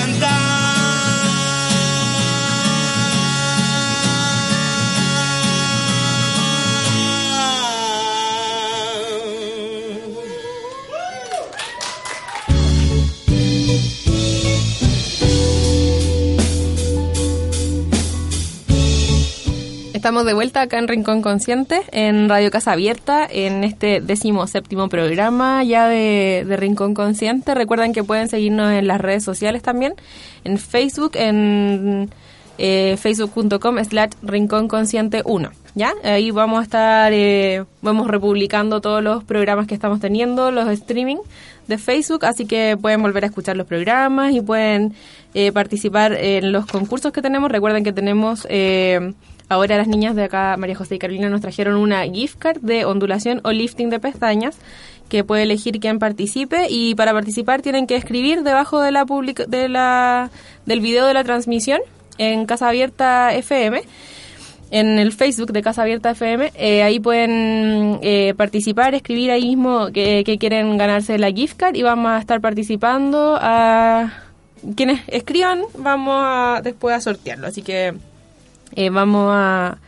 [20.03, 24.89] Estamos de vuelta acá en Rincón Consciente, en Radio Casa Abierta, en este décimo séptimo
[24.89, 27.55] programa ya de, Rincón Consciente.
[27.55, 29.95] Recuerden que pueden seguirnos en las redes sociales también,
[30.43, 32.11] en Facebook, en
[32.59, 35.51] eh, facebook.com slash Rincón Consciente 1.
[35.77, 35.93] ¿Ya?
[36.03, 41.19] Ahí vamos a estar, eh, vamos republicando todos los programas que estamos teniendo, los streaming
[41.69, 44.95] de Facebook, así que pueden volver a escuchar los programas y pueden
[45.33, 47.53] eh, participar en los concursos que tenemos.
[47.53, 48.49] Recuerden que tenemos...
[48.51, 49.15] Eh,
[49.49, 52.85] Ahora las niñas de acá, María José y Carolina, nos trajeron una gift card de
[52.85, 54.57] ondulación o lifting de pestañas
[55.09, 59.05] que puede elegir quién participe y para participar tienen que escribir debajo de la
[59.47, 60.31] de la
[60.65, 61.81] del video de la transmisión
[62.19, 63.83] en Casa Abierta FM
[64.73, 66.51] en el Facebook de Casa Abierta FM.
[66.55, 71.75] eh, ahí pueden eh, participar, escribir ahí mismo que, que quieren ganarse la gift card
[71.77, 73.39] y vamos a estar participando.
[73.39, 74.11] A
[74.75, 77.47] quienes escriban, vamos a después a sortearlo.
[77.47, 77.93] Así que
[78.77, 79.79] eh, vamos a,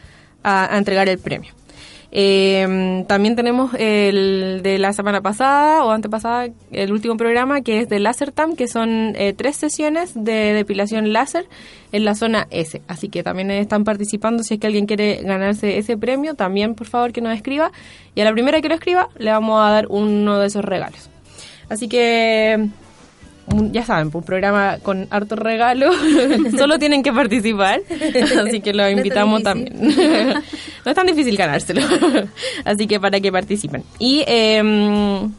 [0.42, 1.52] a- a entregar el premio.
[2.16, 7.88] Eh, también tenemos el de la semana pasada o antepasada, el último programa que es
[7.88, 11.46] de LaserTam, que son eh, tres sesiones de depilación láser
[11.90, 12.80] en la zona S.
[12.86, 14.44] Así que también están participando.
[14.44, 17.72] Si es que alguien quiere ganarse ese premio, también por favor que nos escriba.
[18.14, 21.10] Y a la primera que lo escriba, le vamos a dar uno de esos regalos.
[21.68, 22.68] Así que
[23.46, 25.90] un- ya saben, pues, un programa con harto regalo,
[26.56, 27.80] solo tienen que participar,
[28.46, 29.74] así que los invitamos también.
[30.84, 31.82] no es tan difícil ganárselo,
[32.64, 33.82] así que para que participen.
[33.98, 35.30] Y em,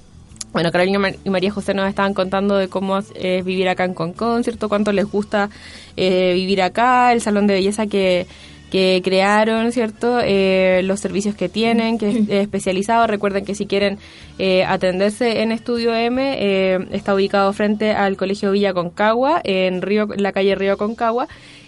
[0.53, 4.43] bueno, Carolina y María José nos estaban contando de cómo es vivir acá en Concon,
[4.43, 4.69] ¿cierto?
[4.69, 5.49] Cuánto les gusta
[5.97, 8.25] eh, vivir acá, el salón de belleza que,
[8.71, 10.19] que crearon, ¿cierto?
[10.21, 13.08] Eh, los servicios que tienen, que es especializado.
[13.08, 13.97] Recuerden que si quieren
[14.39, 20.08] eh, atenderse en Estudio M, eh, está ubicado frente al Colegio Villa Concagua, en, Río,
[20.17, 21.28] la calle Río Concagua.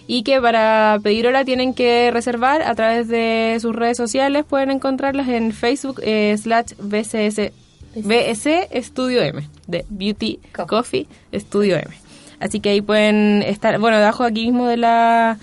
[0.09, 4.45] Y que para pedir hora tienen que reservar a través de sus redes sociales.
[4.47, 7.51] Pueden encontrarlas en Facebook eh, slash BCS
[7.95, 10.67] BS Estudio M, de Beauty Coffee.
[10.67, 11.87] Coffee Estudio M.
[12.39, 15.39] Así que ahí pueden estar, bueno, debajo aquí mismo de la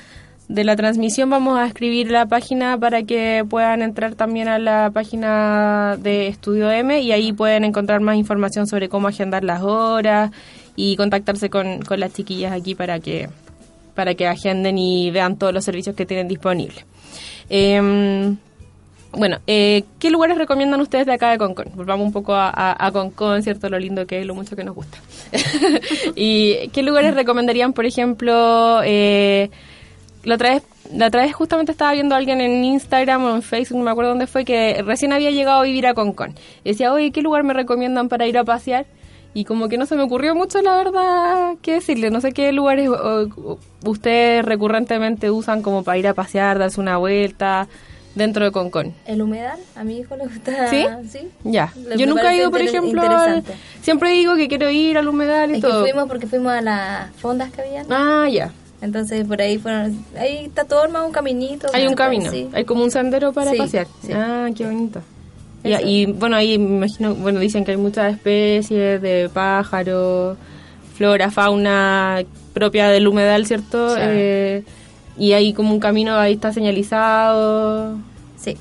[0.48, 4.90] de la transmisión vamos a escribir la página para que puedan entrar también a la
[4.92, 10.30] página de Estudio M y ahí pueden encontrar más información sobre cómo agendar las horas
[10.76, 13.28] y contactarse con, con las chiquillas aquí para que
[13.94, 16.84] para que agenden y vean todos los servicios que tienen disponibles.
[17.48, 18.36] Em,
[19.12, 21.70] bueno, eh, ¿qué lugares recomiendan ustedes de acá de Concon?
[21.74, 23.68] Volvamos un poco a, a, a ¿cierto?
[23.68, 24.98] Lo lindo que es, lo mucho que nos gusta.
[26.16, 29.50] ¿Y qué lugares recomendarían, por ejemplo, eh,
[30.24, 33.42] la otra vez la otra vez justamente estaba viendo a alguien en Instagram o en
[33.42, 36.34] Facebook, no me acuerdo dónde fue, que recién había llegado a vivir a Concon.
[36.62, 38.84] Y decía, oye, ¿qué lugar me recomiendan para ir a pasear?
[39.32, 42.10] Y como que no se me ocurrió mucho, la verdad, qué decirle.
[42.10, 42.88] No sé qué lugares
[43.84, 47.66] ustedes recurrentemente usan como para ir a pasear, darse una vuelta
[48.14, 48.94] dentro de Concon.
[49.06, 50.68] El humedal, a mi hijo le gusta.
[50.68, 50.86] ¿Sí?
[51.10, 51.28] Sí.
[51.42, 51.72] Ya.
[51.76, 53.42] Le- Yo nunca he ido, por ejemplo, al-
[53.82, 55.80] siempre digo que quiero ir al humedal y Es que todo.
[55.80, 57.86] fuimos porque fuimos a las fondas que habían.
[57.90, 58.52] Ah, ya.
[58.84, 60.04] Entonces por ahí fueron.
[60.18, 61.68] Ahí está todo armado un caminito.
[61.72, 62.30] Hay un camino.
[62.30, 62.48] Sí.
[62.52, 63.86] Hay como un sendero para Sí, pasear.
[64.02, 64.12] sí.
[64.12, 65.00] Ah, qué bonito.
[65.64, 70.36] Y bueno, ahí me imagino, bueno, dicen que hay muchas especies de pájaros,
[70.94, 73.96] flora, fauna propia del humedal, ¿cierto?
[78.36, 78.58] Sí.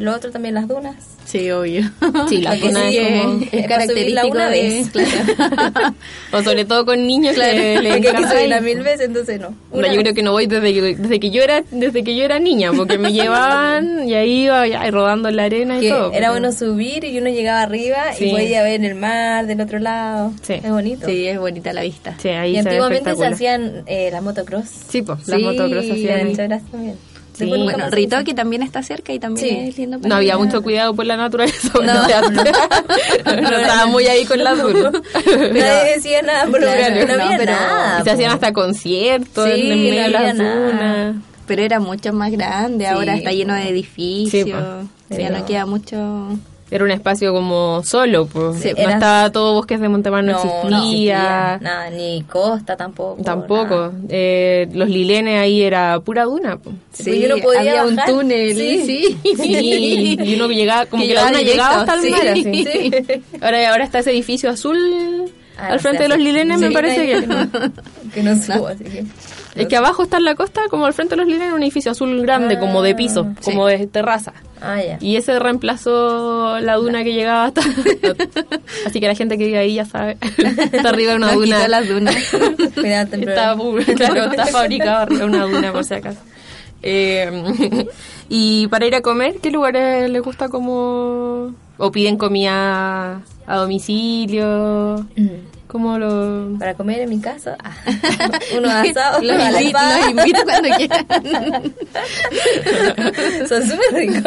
[0.00, 0.96] Lo otro también las dunas.
[1.26, 1.82] Sí, obvio.
[2.28, 3.42] Sí, la Porque duna sí, es como...
[3.42, 4.60] es es característico una de...
[4.62, 4.90] vez.
[4.90, 5.94] Claro.
[6.32, 9.54] O sobre todo con niños que le que subirla mil veces, entonces no.
[9.70, 12.24] Bueno, yo creo que no voy desde que, desde que yo era desde que yo
[12.24, 15.82] era niña, porque me llevaban y ahí iba ya, y rodando en la arena y
[15.82, 16.12] que todo.
[16.12, 18.24] era bueno subir y uno llegaba arriba Sí.
[18.26, 20.32] y podía ver el mar del otro lado.
[20.42, 20.54] Sí.
[20.54, 21.06] Es bonito.
[21.06, 22.14] Sí, es bonita la vista.
[22.18, 24.66] Sí, ahí y antiguamente se hacían eh, las motocross.
[24.88, 26.30] Sí, pues, las motocross y hacían en ahí.
[26.32, 27.09] Anchorage también.
[27.44, 27.62] Sí.
[27.64, 27.90] Bueno.
[27.90, 29.68] Ritoque también está cerca y también Sí.
[29.70, 29.98] es lindo.
[29.98, 31.70] para No había mucho cuidado por la naturaleza.
[31.74, 31.80] No.
[32.02, 32.20] o sea,
[33.40, 34.92] no, estaba muy ahí con las dunas.
[35.26, 38.00] Nadie decía nada, pero Claro, no, no, había pero- nada.
[38.00, 41.16] Y se hacían hasta conciertos Sí, en medio no de las dunas.
[41.46, 44.46] Pero era mucho más grande, ahora está lleno de edificios.
[44.48, 46.38] Ya Pero- no queda mucho...
[46.72, 48.60] Era un espacio como solo, pues.
[48.60, 50.70] Sí, no era- estaba todo bosques de Montemar, no, no, existía.
[50.70, 53.22] no existía nada, ni costa tampoco.
[53.24, 53.92] Tampoco.
[54.08, 56.58] Eh, los lilenes ahí era pura duna.
[56.58, 56.76] pues.
[56.92, 58.82] Sí, yo no podía había un túnel, Sí.
[58.86, 59.18] sí.
[59.36, 62.40] Sí, y uno llegaba, como Que que la duna llegaba hasta el mar, sí.
[62.40, 62.64] así.
[62.64, 63.22] Sí.
[63.40, 64.78] Ahora, ahora está ese edificio azul
[65.58, 67.26] Ah, al frente de los lilenes, me parece que...
[67.26, 67.50] no,
[68.14, 69.04] que no subo, así que.
[69.54, 71.90] Es que abajo está en la costa, como al frente de los lilenes, un edificio
[71.90, 74.32] azul grande, como de piso, Ah, como de terraza.
[74.62, 74.98] Ah, ya.
[75.00, 77.62] Y ese reemplazó la duna que llegaba hasta...
[78.86, 80.18] Así que la gente que vive ahí ya sabe.
[80.72, 81.68] está arriba de una Nos duna.
[81.68, 82.14] las dunas.
[82.74, 83.74] Cuidado, Está, temprano.
[83.96, 86.20] claro, está fabricado arriba una duna, por si acaso.
[86.82, 87.86] Eh,
[88.28, 91.54] y para ir a comer, ¿qué lugares les gusta como...
[91.76, 95.06] o piden comida a domicilio?
[95.70, 96.58] ¿Cómo lo...?
[96.58, 97.70] Para comer en mi casa, ah,
[98.56, 101.06] unos asados, Los invito, los invito cuando quieran.
[103.48, 104.22] Son súper ricos.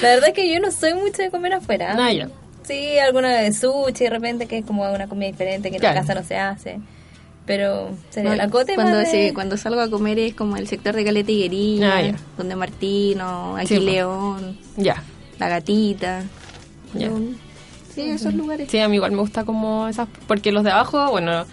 [0.00, 1.96] la verdad es que yo no soy mucho de comer afuera.
[1.98, 2.28] Ah, ya.
[2.62, 5.94] Sí, alguna de sushi de repente, que es como una comida diferente que en la
[5.94, 6.78] casa no se hace.
[7.46, 10.56] Pero sería No, la cote cuando, más de- sí, cuando salgo a comer es como
[10.56, 12.14] el sector de Guerilla, Ah, ya.
[12.36, 13.80] donde Martino, aquí Sí.
[13.80, 15.02] León, Ya.
[15.40, 16.22] La Gatita.
[17.98, 18.04] Ya.
[18.12, 18.68] Yo- Sí, esos lugares.
[18.70, 20.08] Sí, a mí igual me gusta como esas...
[20.26, 21.44] Porque los de abajo, bueno...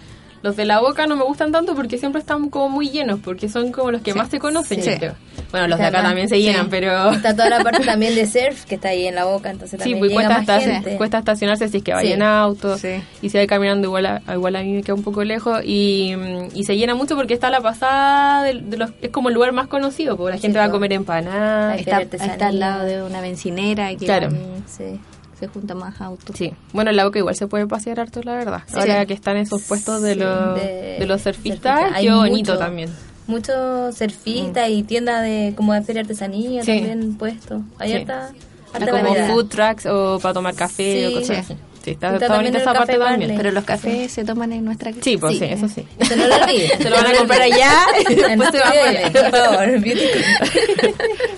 [0.42, 3.48] Los de la boca no me gustan tanto porque siempre están como muy llenos, porque
[3.48, 4.90] son como los que más se conocen, Sí.
[4.90, 5.14] yo creo.
[5.50, 6.42] Bueno, los de acá también se sí.
[6.42, 7.10] llenan, pero...
[7.10, 9.78] Está toda la parte también de surf que está ahí en la boca, entonces Sí,
[9.78, 10.96] también pues llega cuesta, más esta- gente.
[10.98, 12.12] cuesta estacionarse si es que vaya Sí.
[12.12, 12.78] en auto.
[12.78, 13.02] Sí.
[13.22, 15.62] Y si va caminando, igual a, igual a mí me queda un poco lejos.
[15.64, 16.14] Y,
[16.54, 19.50] y se llena mucho porque está la pasada, de, de los, es como el lugar
[19.52, 20.74] más conocido, porque la Sí, gente va a po.
[20.74, 21.80] comer empanadas.
[21.80, 24.28] Está, está al lado de una bencinera y que Claro.
[24.66, 25.00] Sí.
[25.38, 26.34] Se junta más autos.
[26.36, 28.62] Sí, bueno, en la boca igual se puede pasear harto, la verdad.
[28.74, 31.92] Ahora que están esos puestos de, Sí, los, de- de los surfistas.
[31.94, 32.58] Hay qué bonito mucho.
[32.64, 32.90] también.
[33.26, 36.72] Muchos surfistas y tiendas de como de hacer artesanía Sí.
[36.78, 37.62] también puestos.
[37.78, 38.30] Hay harta,
[38.72, 39.28] como variedad.
[39.30, 41.34] food trucks o para tomar café o cosas Sí.
[41.52, 41.56] así.
[41.86, 43.34] Sí, está, Está bonita esa parte también.
[43.36, 45.04] Pero los cafés se toman en nuestra casa.
[45.04, 45.86] Sí, pues sí, eso sí.
[46.04, 46.82] Se no lo olviden.
[46.82, 47.72] Se lo van a comprar allá
[48.08, 49.80] y En después se van por favor.
[49.80, 50.00] beauty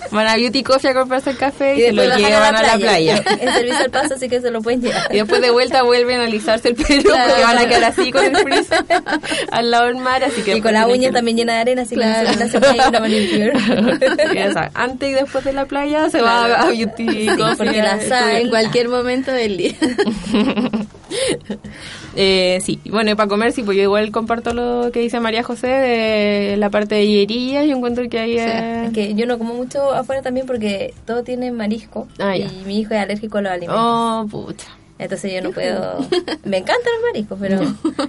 [0.09, 2.55] Van a Beauty Coffee a comprarse el café y, Y se lo después bajan llevan
[2.55, 3.23] a la playa.
[3.41, 5.07] El servicio al paso, así que se lo pueden llevar.
[5.13, 7.29] Y después de vuelta vuelven a alisarse el pelo Claro.
[7.29, 8.69] porque van a quedar así con el frizz
[9.51, 10.23] al lado del mar.
[10.23, 12.27] Así que Y con la uña también llena de arena, así Claro.
[12.31, 17.27] que no se ir a Antes y después de la playa se va a Beauty
[17.37, 17.55] Coffee.
[17.55, 18.39] porque la a.
[18.39, 19.73] En cualquier momento del día.
[22.15, 25.43] Eh, sí, bueno, y para comer, sí, pues yo igual comparto lo que dice María
[25.43, 27.65] José de la parte de hierillas.
[27.65, 28.87] Yo encuentro que ahí es...
[28.87, 32.07] Es que yo no como mucho afuera también porque todo tiene marisco.
[32.17, 32.47] Ah, ya.
[32.47, 33.77] y mi hijo es alérgico a los alimentos.
[33.79, 34.67] Oh, pucha.
[34.97, 35.99] Entonces yo no puedo...
[36.43, 37.61] Me encantan los mariscos, pero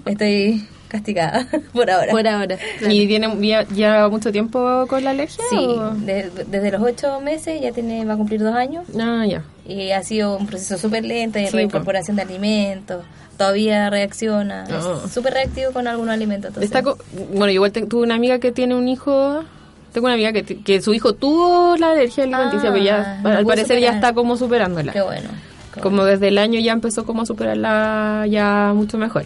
[0.07, 2.11] estoy castigada por ahora.
[2.12, 2.59] Por ahora.
[2.88, 5.43] ¿Y tiene, ya, lleva mucho tiempo con la alergia?
[5.49, 5.66] Sí,
[6.05, 9.43] de- desde los ocho meses ya tiene va a cumplir dos años Ah, ya.
[9.66, 13.05] y ha sido un proceso súper lento de Sí, reincorporación de alimentos.
[13.38, 15.03] Todavía reacciona, Oh.
[15.07, 16.49] es súper reactivo con algunos alimentos.
[16.49, 16.99] Entonces, Está co-
[17.32, 19.43] bueno, igual te- tuve una amiga que tiene un hijo.
[19.95, 23.47] Tengo una amiga que, que su hijo tuvo la alergia alimenticia, Ah, pero ya, al
[23.47, 24.93] parecer ya está como superándola.
[24.93, 25.30] Qué bueno.
[25.74, 29.24] qué Como desde el año ya empezó como a superarla ya mucho mejor.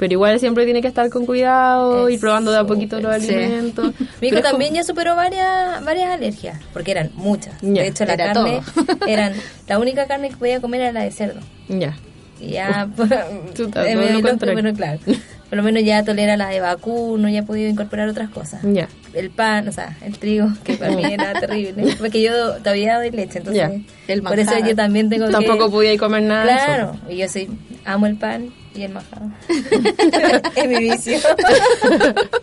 [0.00, 3.22] Pero igual siempre tiene que estar con cuidado, ir Es probando de a poquito los
[3.22, 3.34] sí.
[3.34, 3.92] alimentos.
[4.00, 7.52] Mi Pero hijo como- también ya superó varias varias alergias, porque eran muchas.
[7.60, 8.96] Ya, de hecho, la era carne, todo.
[9.06, 9.34] eran
[9.68, 11.40] la única carne que podía comer era la de cerdo.
[11.68, 11.98] Ya.
[12.40, 12.88] Y ya,
[13.54, 14.98] Chuta, eh, todo me lo bueno, claro.
[15.50, 18.62] Por lo menos ya tolera la de vacuno, ya ha podido incorporar otras cosas.
[18.62, 18.88] Ya.
[19.12, 21.96] El pan, o sea, el trigo, que para mí era terrible.
[21.98, 23.82] Porque yo todavía doy leche, entonces.
[24.08, 25.32] El por eso yo también tengo que.
[25.32, 26.44] Tampoco podía comer nada.
[26.44, 27.50] Claro, y yo sí,
[27.84, 29.26] amo el pan y el majado.
[30.56, 31.18] es mi vicio.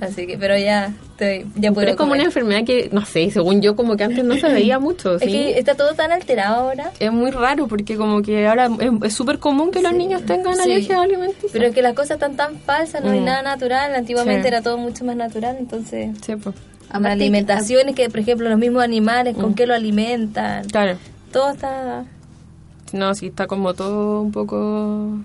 [0.00, 2.20] Así que, pero ya, estoy, ya puedo Pero es como comer.
[2.20, 5.16] una enfermedad que, no sé, según yo, como que antes no se veía mucho.
[5.16, 5.28] Es ¿sí?
[5.28, 6.90] que está todo tan alterado ahora.
[7.00, 10.54] Es muy raro porque como que ahora es- es súper común que los niños tengan
[10.54, 10.60] Sí.
[10.62, 11.48] alergia alimenticia.
[11.52, 13.24] Pero es que las cosas están tan falsas, no hay Mm.
[13.24, 13.94] nada natural.
[13.94, 14.48] Antiguamente Sí.
[14.48, 16.54] era todo mucho más natural, entonces Sí, pues.
[16.54, 19.40] Las Aparte, alimentaciones que, por ejemplo, los mismos animales, Mm.
[19.40, 20.64] con qué lo alimentan.
[20.66, 20.96] Claro.
[21.32, 22.04] Todo está...
[22.92, 25.18] No, sí, está como todo un poco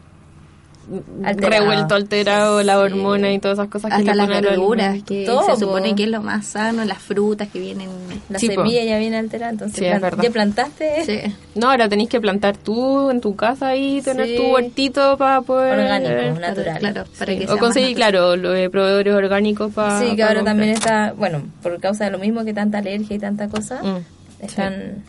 [1.23, 1.63] Alterado.
[1.63, 5.43] revuelto, alterado, la hormona y todas esas cosas que hasta le las verduras, que Todo,
[5.43, 5.95] se supone po.
[5.95, 7.89] que es lo más sano, las frutas que vienen.
[8.29, 8.55] La Sí, po.
[8.61, 10.23] semilla ya viene alterada, entonces Sí, es plan- verdad.
[10.23, 11.33] ya plantaste Sí.
[11.55, 14.35] No, ahora tenéis que plantar tú en tu casa y tener Sí.
[14.37, 15.79] tu huertito para poder...
[15.79, 16.79] orgánicos, naturales.
[16.79, 17.39] Claro, para Sí.
[17.39, 19.99] que o conseguir, claro, los eh, proveedores orgánicos para...
[20.01, 23.19] Sí, que ahora también está, bueno, por causa de lo mismo que tanta alergia y
[23.19, 25.03] tanta cosa, Mm, están...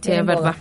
[0.00, 0.54] Sí, es boga.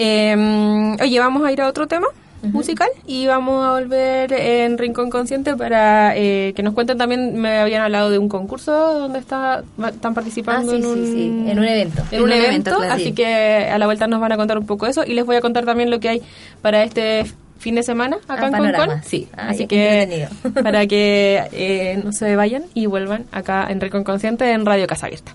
[0.00, 2.06] Eh, oye, vamos a ir a otro tema
[2.40, 7.58] musical y vamos a volver en Rincón Consciente para eh, que nos cuenten también, me
[7.58, 8.70] habían hablado de un concurso
[9.00, 12.02] donde está, están participando Ah, sí, en, un, sí, sí, en un evento.
[12.12, 13.12] en un evento, así Sí.
[13.12, 15.40] que a la vuelta nos van a contar un poco eso y les voy a
[15.40, 16.22] contar también lo que hay
[16.62, 17.24] para este
[17.58, 19.02] fin de semana acá Ah, en panorama.
[19.02, 20.28] Sí, Ah, así que
[20.62, 25.06] para que eh, no se vayan y vuelvan acá en Rincón Consciente en Radio Casa
[25.06, 25.32] Abierta.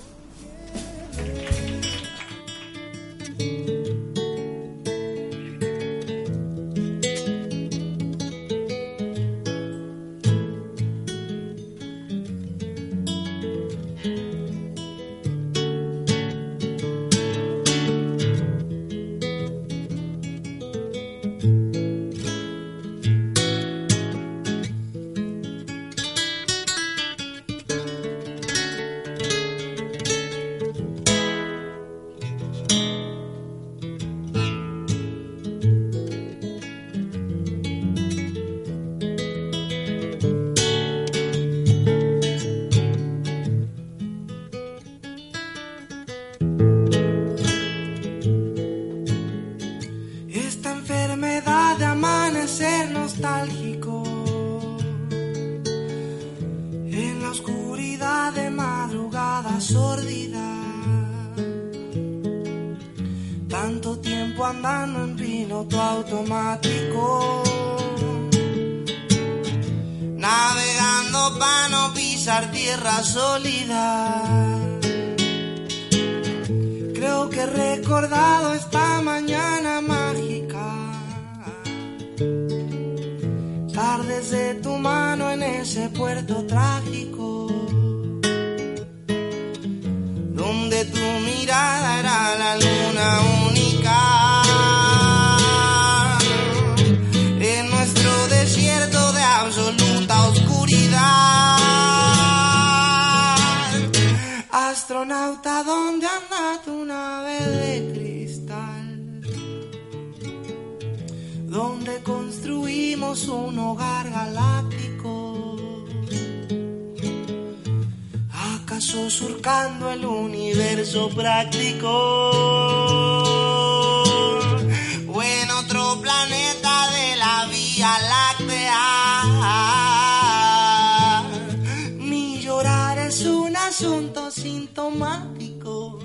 [134.93, 135.99] Sintomático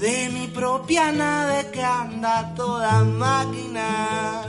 [0.00, 4.44] de mi propia nave que anda toda máquina,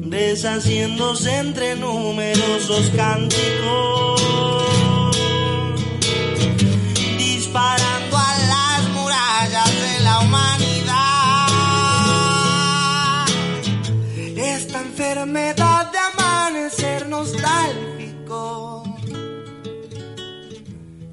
[0.00, 4.20] deshaciéndose entre numerosos cánticos,
[7.16, 10.86] disparando a las murallas de la humanidad.
[14.36, 18.81] Esta enfermedad de amanecer nostálgico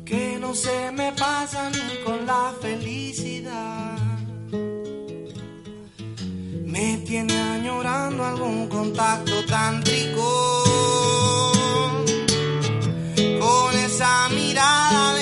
[0.10, 3.95] que no se me pasa ni con la felicidad.
[6.66, 10.28] Me tiene añorando algún contacto tántrico
[13.39, 15.18] con esa mirada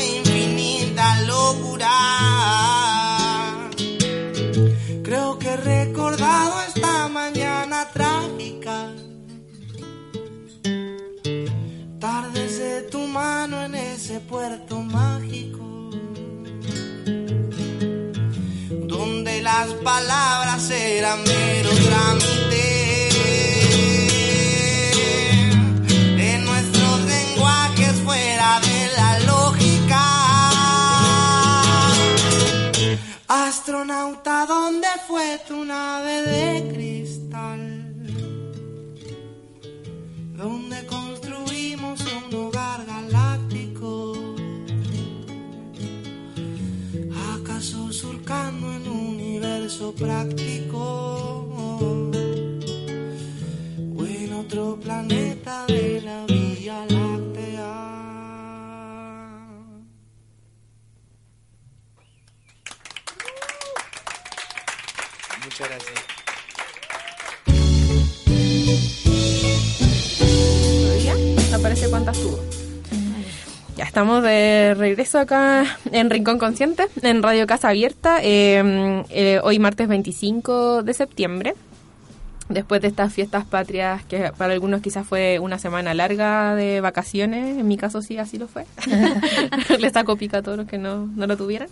[14.19, 15.63] puerto mágico.
[18.87, 23.09] Donde las palabras eran mero trámite.
[26.33, 30.03] En nuestros lenguajes fuera de la lógica.
[33.27, 37.66] Astronauta, ¿dónde fue tu nave de cristal?
[49.97, 50.46] práctica.
[74.67, 80.83] De regreso acá en Rincón Consciente, en Radio Casa Abierta, eh, eh, hoy martes 25
[80.83, 81.55] de septiembre
[82.57, 87.57] después de estas fiestas patrias, que para algunos quizás fue una semana larga de vacaciones,
[87.57, 88.65] en mi caso sí así lo fue.
[89.79, 91.69] Les saco pica a todos los que no, no lo tuvieran.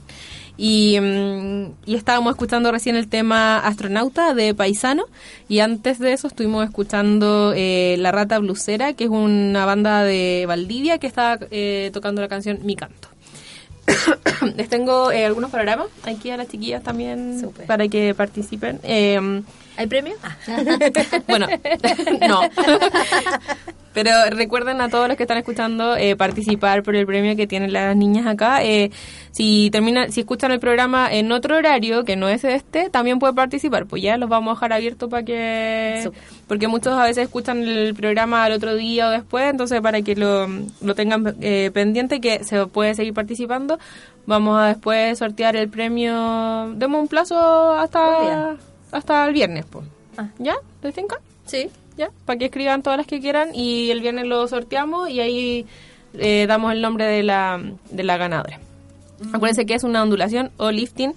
[0.57, 5.05] Y, mm, y estábamos escuchando recién el tema Astronauta de Paisano,
[5.49, 10.45] y antes de eso estuvimos escuchando eh, La Rata Blusera, que es una banda de
[10.47, 13.09] Valdivia que está eh, tocando la canción Mi Canto.
[14.55, 17.65] Les tengo eh, algunos programas aquí a las chiquillas también Súper.
[17.65, 18.79] para que participen.
[18.83, 19.41] Eh,
[19.77, 20.15] ¿Hay premio?
[20.23, 20.35] Ah.
[21.27, 21.47] bueno,
[22.27, 22.41] no.
[23.95, 27.71] Pero recuerden a todos los que están escuchando eh, participar por el premio que tienen
[27.71, 28.61] las niñas acá.
[28.61, 28.91] Eh,
[29.31, 33.35] si termina, si escuchan el programa en otro horario que no es este, también pueden
[33.35, 33.85] participar.
[33.85, 36.11] Pues ya los vamos a dejar abiertos para que,
[36.45, 40.17] porque muchos a veces escuchan el programa al otro día o después, entonces para que
[40.17, 40.45] lo,
[40.81, 43.79] lo tengan eh, pendiente que se puede seguir participando.
[44.25, 46.73] Vamos a después sortear el premio.
[46.75, 48.57] Demos un plazo hasta.
[48.97, 49.85] Hasta el viernes, pues.
[50.17, 50.29] Ah.
[50.39, 50.55] ¿Ya?
[50.81, 51.17] ¿Te tinca?
[51.45, 51.69] Sí.
[51.97, 52.09] ¿Ya?
[52.25, 55.65] Para que escriban todas las que quieran y el viernes lo sorteamos y ahí
[56.13, 58.59] eh, damos el nombre de la, de la ganadora.
[59.33, 61.13] Acuérdense que es una ondulación o lifting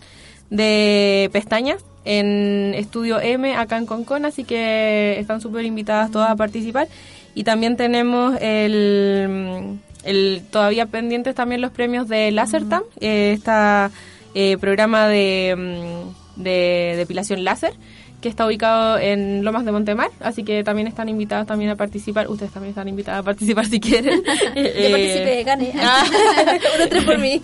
[0.50, 6.36] de pestañas en Estudio M acá en Concon, así que están súper invitadas todas a
[6.36, 6.88] participar.
[7.34, 13.90] Y también tenemos el, el todavía pendientes también los premios de Lasertam, eh, esta
[14.34, 17.72] eh, programa de, mm, de depilación láser
[18.20, 22.26] que está ubicado en Lomas de Montemar, así que también están invitados también a participar.
[22.28, 24.20] Ustedes también están invitados a participar si quieren.
[24.26, 25.72] Yo Eh, participé, gané.
[25.80, 26.04] ah.
[26.76, 27.40] Uno tres por mí.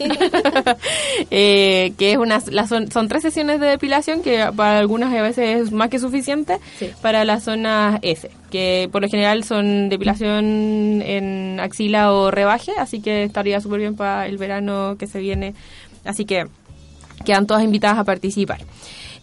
[1.30, 5.22] eh, que es una, la son, son tres sesiones de depilación que para algunas a
[5.22, 6.90] veces es más que suficiente Sí.
[7.02, 13.00] para las zonas S, que por lo general son depilación en axila o rebaje, así
[13.00, 15.54] que estaría súper bien para el verano que se viene.
[16.04, 16.46] Así que
[17.24, 18.60] quedan todas invitadas a participar.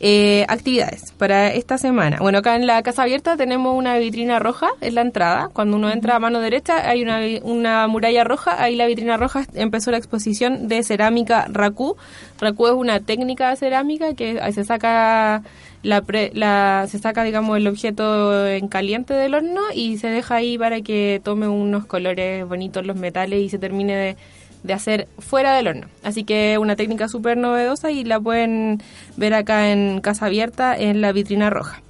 [0.04, 2.18] Eh, actividades para esta semana.
[2.20, 5.50] Bueno, acá en la Casa Abierta tenemos una vitrina roja en la entrada.
[5.54, 8.64] Cuando uno entra a mano derecha hay una, una muralla roja.
[8.64, 11.98] Ahí la vitrina roja empezó la exposición de cerámica Raku.
[12.40, 15.44] Raku es una técnica de cerámica que se saca
[15.84, 20.36] la, pre- la se saca digamos el objeto en caliente del horno y se deja
[20.36, 24.18] ahí para que tome unos colores bonitos los metales y se termine de
[24.64, 25.88] de hacer fuera del horno.
[26.04, 28.82] Así que una técnica súper novedosa y la pueden
[29.18, 31.82] ver acá en Casa Abierta en la vitrina roja.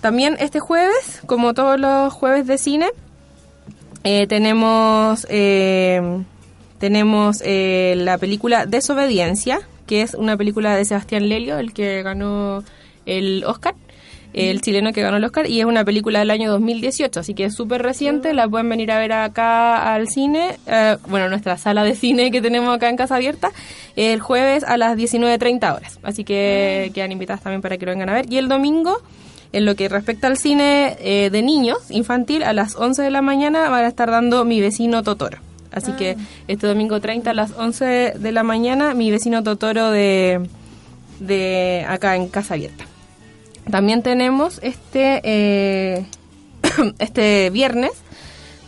[0.00, 2.88] También este jueves, como todos los jueves de cine,
[4.02, 6.00] eh, tenemos eh,
[6.78, 12.64] tenemos eh, la película Desobediencia, que es una película de Sebastián Lelio, el que ganó
[13.04, 13.74] el Oscar,
[14.32, 17.44] el chileno que ganó el Oscar, y es una película del año 2018, así que
[17.44, 21.84] es súper reciente, la pueden venir a ver acá al cine, eh, bueno, nuestra sala
[21.84, 23.50] de cine que tenemos acá en Casa Abierta,
[23.96, 28.08] el jueves a las 19.30 horas, así que quedan invitadas también para que lo vengan
[28.08, 28.98] a ver, y el domingo...
[29.52, 33.20] En lo que respecta al cine eh, de niños, infantil, a las 11 de la
[33.20, 35.38] mañana van a estar dando Mi vecino Totoro.
[35.72, 36.16] Así que
[36.46, 40.48] este domingo 30 a las 11 de la mañana, Mi vecino Totoro de,
[41.18, 42.84] de acá en Casa Abierta.
[43.70, 46.06] También tenemos este, eh,
[46.98, 47.92] este viernes,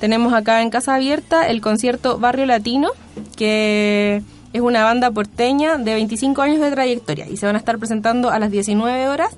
[0.00, 2.90] tenemos acá en Casa Abierta el concierto Barrio Latino,
[3.36, 4.22] que
[4.52, 8.30] es una banda porteña de 25 años de trayectoria y se van a estar presentando
[8.30, 9.36] a las 19 horas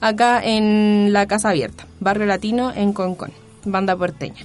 [0.00, 3.32] acá en la Casa Abierta, Barrio Latino en Concón,
[3.64, 4.44] banda porteña.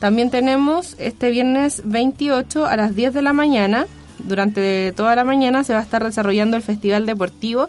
[0.00, 3.86] También tenemos este viernes 28 a las 10 de la mañana,
[4.18, 7.68] durante toda la mañana se va a estar desarrollando el Festival Deportivo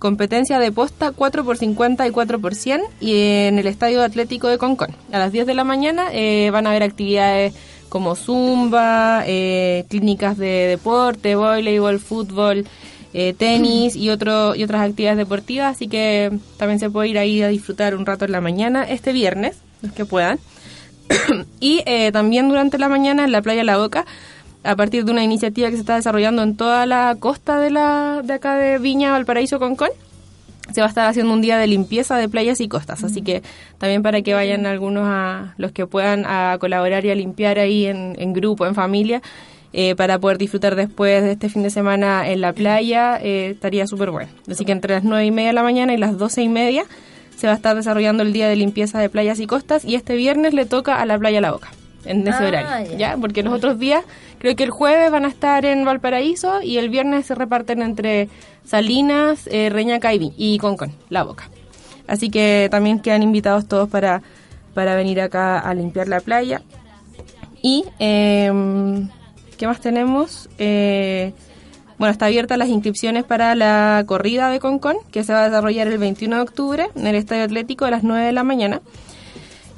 [0.00, 3.12] competencia de posta 4x50 y 4x100 y
[3.46, 4.96] en el Estadio Atlético de Concón.
[5.12, 7.54] A las 10 de la mañana eh, van a haber actividades
[7.88, 12.64] como zumba, eh, clínicas de deporte, voleibol, fútbol,
[13.12, 17.42] eh, tenis y, otro, y otras actividades deportivas, así que también se puede ir ahí
[17.42, 20.38] a disfrutar un rato en la mañana este viernes, los que puedan.
[21.60, 24.06] y eh, también durante la mañana en la playa La Boca,
[24.62, 28.22] a partir de una iniciativa que se está desarrollando en toda la costa de, la,
[28.24, 29.90] de acá de Viña, Valparaíso, Concón,
[30.72, 33.42] se va a estar haciendo un día de limpieza de playas y costas, así que
[33.78, 37.86] también para que vayan algunos a los que puedan a colaborar y a limpiar ahí
[37.86, 39.22] en, en grupo, en familia,
[39.72, 43.86] eh, para poder disfrutar después de este fin de semana en la playa, eh, estaría
[43.86, 44.30] súper bueno.
[44.50, 46.84] Así que entre las nueve y media de la mañana y las doce y media
[47.36, 49.84] se va a estar desarrollando el día de limpieza de playas y costas.
[49.84, 51.70] Y este viernes le toca a la playa La Boca,
[52.04, 52.96] en ese Ah, horario, ya.
[52.96, 53.16] ¿ya?
[53.20, 54.04] Porque los otros días,
[54.38, 58.28] creo que el jueves van a estar en Valparaíso y el viernes se reparten entre
[58.64, 61.48] Salinas, eh, Reñaca y, y Concón, La Boca.
[62.06, 64.22] Así que también quedan invitados todos para,
[64.74, 66.62] para venir acá a limpiar la playa
[67.62, 68.50] Y, eh,
[69.58, 70.48] ¿qué más tenemos?
[70.58, 71.32] Eh,
[71.98, 75.86] bueno, está abierta las inscripciones para la corrida de Concon, que se va a desarrollar
[75.86, 78.80] el 21 de octubre en el Estadio Atlético a las 9 de la mañana.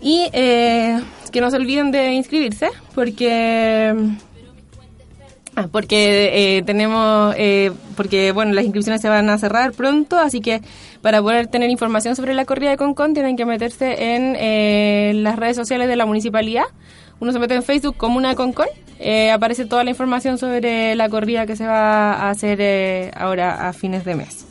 [0.00, 1.00] Y eh,
[1.33, 3.95] que no se olviden de inscribirse, porque
[5.55, 10.41] Ah, porque eh, tenemos, eh, porque bueno, las inscripciones se van a cerrar pronto, así
[10.41, 10.62] que
[11.03, 15.37] para poder tener información sobre la corrida de Concon tienen que meterse en eh, las
[15.39, 16.64] redes sociales de la municipalidad.
[17.20, 18.66] Uno se mete en Facebook Comuna Concon,
[18.99, 23.68] eh, aparece toda la información sobre la corrida que se va a hacer eh, ahora
[23.68, 24.47] a fines de mes.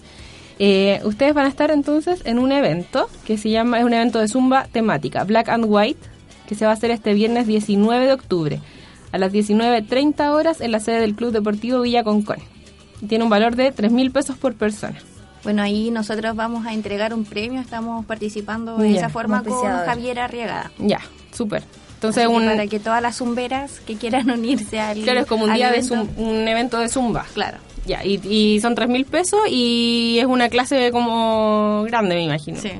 [0.60, 4.20] Eh, ustedes van a estar entonces en un evento que se llama, es un evento
[4.20, 6.12] de zumba temática, Black and White,
[6.52, 8.60] que se va a hacer este viernes 19 de octubre
[9.14, 12.40] a las 19.30 horas en la sede del Club Deportivo Villa Concón.
[13.08, 14.98] Tiene un valor de 3 mil pesos por persona.
[15.46, 19.54] Bueno, ahí nosotros vamos a entregar un premio, estamos participando de esa forma con.
[19.64, 20.74] Javier Arriagada.
[20.78, 21.00] Ya,
[21.32, 21.64] súper.
[21.94, 25.54] Entonces, un, para que todas las zumberas que quieran unirse al claro, es como un
[25.54, 27.26] día de evento, zum- un evento de zumba.
[27.34, 27.60] Claro.
[27.86, 32.60] Ya, y, y son 3 mil pesos y es una clase como grande, me imagino.
[32.60, 32.72] Sí.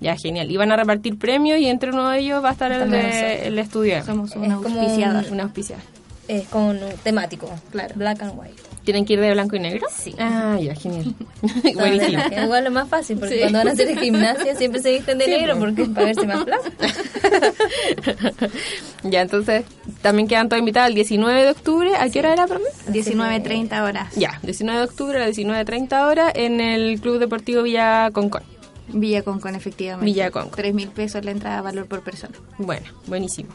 [0.00, 0.50] Ya, genial.
[0.50, 3.46] Y van a repartir premios y entre uno de ellos va a estar el, de,
[3.46, 4.04] el estudio.
[4.04, 5.24] Somos un auspiciador.
[5.30, 5.82] Una auspiciada.
[6.28, 7.48] Es como un temático.
[7.70, 7.94] Claro.
[7.96, 8.54] Black and white.
[8.84, 9.86] ¿Tienen que ir de blanco y negro?
[9.90, 10.14] Sí.
[10.16, 11.12] Ah, ya, genial.
[11.74, 12.22] Buenísimo.
[12.40, 15.58] Igual es más fácil, porque cuando van a hacer gimnasia siempre se visten de negro
[15.58, 16.70] porque es para verse más plaza.
[19.02, 19.64] ya, entonces
[20.02, 21.96] también quedan todos invitados el 19 de octubre.
[21.96, 22.68] ¿A qué hora era, perdón?
[22.88, 24.14] 19.30 horas.
[24.14, 28.42] Ya, 19 de octubre a las 19.30 horas en el Club Deportivo Villa Concón.
[28.88, 30.04] Villa Concon, efectivamente.
[30.04, 30.52] Villa Concon.
[30.54, 32.34] 3 mil pesos la entrada valor por persona.
[32.58, 33.50] Bueno, buenísimo.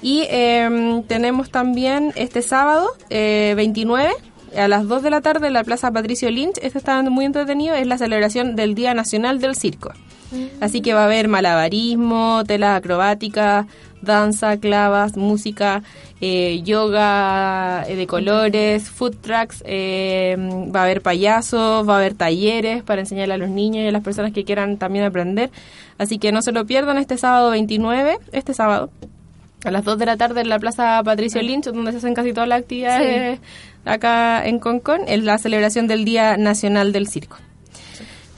[0.00, 4.12] Y eh, tenemos también este sábado, eh, 29,
[4.56, 6.58] a las 2 de la tarde en la Plaza Patricio Lynch.
[6.62, 9.92] Este está muy entretenido, es la celebración del Día Nacional del Circo.
[10.60, 13.66] Así que va a haber malabarismo, telas acrobáticas,
[14.02, 15.82] danza, clavas, música,
[16.20, 20.36] eh, yoga eh, de colores, food trucks, eh,
[20.74, 23.92] va a haber payasos, va a haber talleres para enseñarle a los niños y a
[23.92, 25.50] las personas que quieran también aprender.
[25.98, 28.90] Así que no se lo pierdan este sábado 29, este sábado,
[29.64, 32.32] a las 2 de la tarde en la Plaza Patricio Lynch, donde se hacen casi
[32.32, 33.40] todas las actividades
[33.84, 37.38] acá en Concón, es la celebración del Día Nacional del Circo.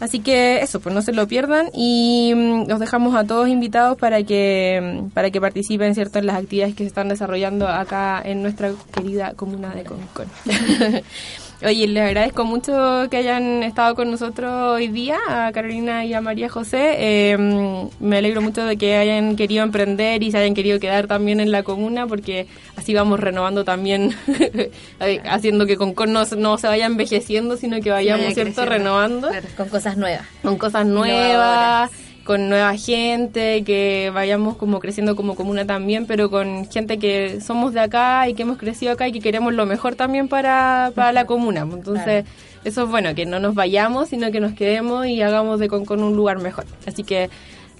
[0.00, 3.98] Así que eso, pues no se lo pierdan y mm, los dejamos a todos invitados
[3.98, 8.20] para que mm, para que participen cierto en las actividades que se están desarrollando acá
[8.24, 10.26] en nuestra querida comuna de Concón.
[11.62, 16.22] Oye, les agradezco mucho que hayan estado con nosotros hoy día, a Carolina y a
[16.22, 16.94] María José.
[16.96, 21.06] Eh, mm, me alegro mucho de que hayan querido emprender y se hayan querido quedar
[21.06, 22.46] también en la comuna, porque
[22.76, 24.16] así vamos renovando también,
[25.28, 29.68] haciendo que Concón no, no se vaya envejeciendo, sino que vayamos, vaya ¿cierto?, renovando Con
[29.68, 30.26] cosas nuevas.
[30.42, 31.90] con cosas nuevas,
[32.30, 37.72] con nueva gente, que vayamos como creciendo como comuna también, pero con gente que somos
[37.72, 41.10] de acá y que hemos crecido acá y que queremos lo mejor también para, para
[41.10, 41.62] la comuna.
[41.62, 42.24] Entonces,
[42.62, 46.04] eso es bueno, que no nos vayamos, sino que nos quedemos y hagamos de Concón
[46.04, 46.66] un lugar mejor.
[46.86, 47.30] Así que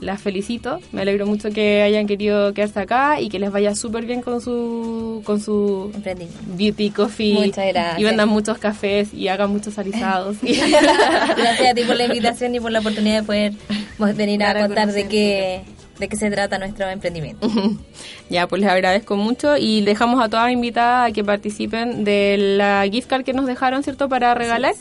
[0.01, 4.07] las felicito, me alegro mucho que hayan querido quedarse acá y que les vaya súper
[4.07, 5.93] bien con su con su
[6.57, 8.01] beauty coffee Muchas gracias.
[8.01, 10.37] y vendan muchos cafés y hagan muchos alisados.
[10.43, 14.93] Gracias a ti por la invitación y por la oportunidad de poder venir a contar
[14.93, 15.63] de qué,
[15.99, 17.51] de qué se trata nuestro emprendimiento.
[18.31, 22.85] Ya, pues les agradezco mucho y dejamos a todas invitadas a que participen de la
[22.91, 24.75] gift card que nos dejaron, ¿cierto?, para regalar.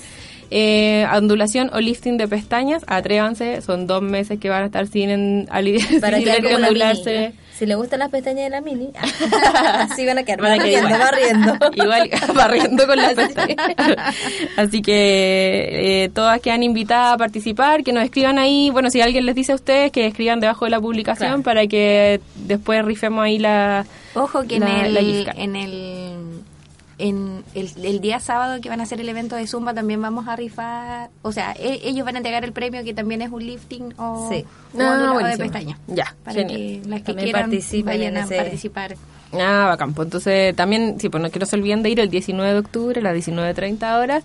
[0.52, 5.10] Eh, ondulación o lifting de pestañas, atrévanse, son dos meses que van a estar sin,
[5.12, 7.34] en, ali- Para sin tener que ondularse.
[7.58, 8.90] Si le gustan las pestañas de la mini,
[9.54, 11.00] así van a quedar Van a barriendo, igual.
[11.00, 11.54] barriendo.
[11.84, 13.58] Igual barriendo con las pestañas.
[14.56, 19.26] Así que eh, todas quedan invitadas a participar, que nos escriban ahí, bueno, si alguien
[19.26, 21.44] les dice a ustedes, que escriban debajo de la publicación Claro.
[21.44, 23.86] para que después rifemos ahí la...
[24.16, 26.14] Ojo que La- el, en el
[27.00, 30.28] en el, el día sábado que van a hacer el evento de Zumba también vamos
[30.28, 33.44] a rifar, o sea, e- ellos van a entregar el premio que también es un
[33.46, 34.46] lifting o, Sí.
[34.78, 35.80] o Ah, ondulador de pestañas.
[35.88, 36.58] Ya, para genial.
[36.84, 38.96] que las que También quieran participen vayan a participar.
[39.34, 39.94] Ah, bacán.
[39.94, 42.60] Pues entonces también, sí, pues no, que no se olviden de ir el 19 de
[42.60, 44.24] octubre a las 19.30 horas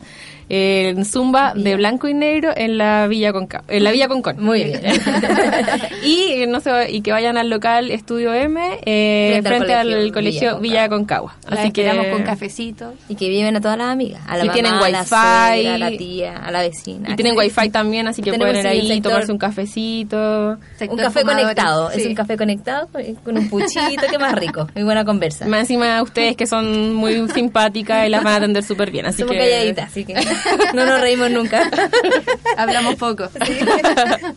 [0.48, 4.36] eh, en Zumba de blanco y negro en la Villa Conca, en la Villa Concón.
[4.42, 4.80] Muy bien.
[6.02, 10.12] y no sé, y que vayan al local Estudio M eh, Frente frente, al al
[10.12, 11.34] colegio Villa Villa Concagua.
[11.48, 12.94] Las Así que esperamos con cafecito.
[13.09, 14.22] Y que viven a todas las amigas.
[14.26, 15.09] A la Y mamá, tienen a la wifi.
[15.09, 17.11] suegra, a la tía, a la vecina.
[17.11, 20.59] y tienen wifi también, así que Tenemos, pueden ir ahí sector- tomarse un cafecito.
[20.88, 21.90] Un café fumadores, conectado.
[21.90, 22.88] Es un café conectado
[23.22, 24.66] con un puchito, que más rico.
[24.74, 25.47] Igual buena conversa.
[25.47, 29.07] Más encima ustedes que son muy simpáticas y las van a atender súper bien.
[29.07, 29.38] Así Somos que...
[29.38, 30.14] calladitas, así que
[30.74, 31.68] no nos reímos nunca.
[32.57, 33.28] Hablamos poco.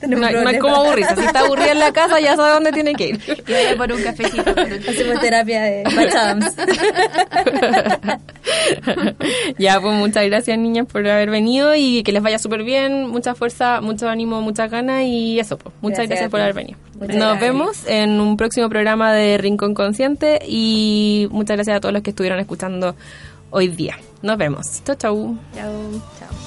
[0.08, 0.58] No, no problemas.
[0.62, 1.16] como aburrirse.
[1.16, 3.43] Si está aburrida en la casa, ya sabe dónde tiene que ir.
[3.47, 4.51] Y vaya por un cafecito.
[4.89, 6.55] Hacemos terapia de Adams.
[9.58, 13.08] ya, pues muchas gracias, niñas, por haber venido y que les vaya súper bien.
[13.08, 15.76] Mucha fuerza, mucho ánimo, muchas ganas y eso, pues.
[15.82, 16.87] Muchas Gracias por haber venido.
[17.00, 17.39] Muchas Nos gracias.
[17.41, 22.10] vemos en un próximo programa de Rincón Consciente y muchas gracias a todos los que
[22.10, 22.95] estuvieron escuchando
[23.52, 23.98] hoy día.
[24.22, 24.84] Nos vemos.
[24.84, 25.38] Chau, chau.
[25.56, 25.72] Chao.
[26.20, 26.47] Chao.